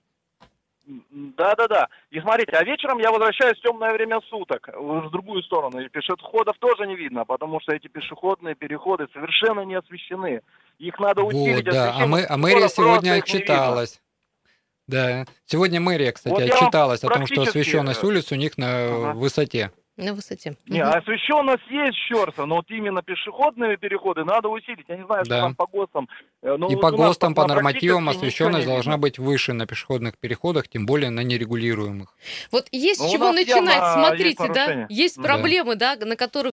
Да, 1.12 1.56
да, 1.56 1.68
да. 1.68 1.88
И 2.10 2.20
смотрите, 2.20 2.52
а 2.54 2.64
вечером 2.64 2.98
я 2.98 3.12
возвращаюсь 3.12 3.58
в 3.60 3.62
темное 3.62 3.94
время 3.94 4.20
суток, 4.30 4.70
в 4.74 5.10
другую 5.12 5.44
сторону. 5.44 5.80
И 5.80 5.90
пешеходов 5.90 6.58
тоже 6.58 6.88
не 6.88 6.96
видно, 6.96 7.26
потому 7.26 7.60
что 7.62 7.74
эти 7.74 7.88
пешеходные 7.88 8.56
переходы 8.56 9.08
совершенно 9.14 9.62
не 9.62 9.76
освещены. 9.76 10.42
Их 10.80 11.00
надо 11.00 11.24
усилить. 11.24 11.66
Вот, 11.66 11.74
да. 11.74 11.96
А, 11.96 12.08
мы, 12.08 12.26
а 12.28 12.38
мэрия 12.38 12.70
сегодня 12.70 13.14
отчиталась. 13.14 14.02
Да. 14.88 15.26
Сегодня 15.46 15.80
мэрия, 15.80 16.12
кстати, 16.12 16.34
вот 16.34 16.42
отчиталась 16.42 17.04
о 17.04 17.10
том, 17.10 17.28
что 17.28 17.44
освещенность 17.44 18.04
улиц 18.04 18.32
у 18.32 18.36
них 18.36 18.58
на 18.58 18.86
ага. 18.86 19.14
высоте. 19.14 19.72
На 20.00 20.14
высоте. 20.14 20.56
Не, 20.66 20.82
Мгм. 20.82 20.98
освещенность 20.98 21.68
есть 21.70 21.98
Щерса, 22.08 22.46
но 22.46 22.56
вот 22.56 22.66
именно 22.70 23.02
пешеходные 23.02 23.76
переходы 23.76 24.24
надо 24.24 24.48
усилить. 24.48 24.86
Я 24.88 24.96
не 24.96 25.06
знаю, 25.06 25.26
что 25.26 25.34
Да. 25.36 25.42
там 25.42 25.56
по 25.56 25.68
ГОСТам. 25.68 26.08
э, 26.42 26.56
но 26.58 26.72
И 26.72 26.76
вот 26.76 26.82
по 26.82 26.92
ГОСТам, 26.92 27.36
по 27.36 27.46
нормативам 27.46 28.08
освещенность 28.08 28.66
должна 28.66 28.98
быть 28.98 29.20
выше 29.20 29.52
на 29.52 29.68
пешеходных 29.68 30.18
переходах, 30.18 30.70
тем 30.70 30.86
более 30.86 31.10
на 31.10 31.20
нерегулируемых. 31.22 32.16
Вот 32.50 32.70
есть 32.72 33.02
Ну, 33.02 33.10
с 33.10 33.12
чего 33.12 33.34
начинать, 33.34 33.76
явно 33.76 34.14
есть 34.16 34.38
смотрите, 34.38 34.54
да, 34.54 34.86
есть 34.88 35.18
Да. 35.18 35.24
проблемы, 35.24 35.76
да, 35.76 35.98
на 35.98 36.16
которые 36.16 36.48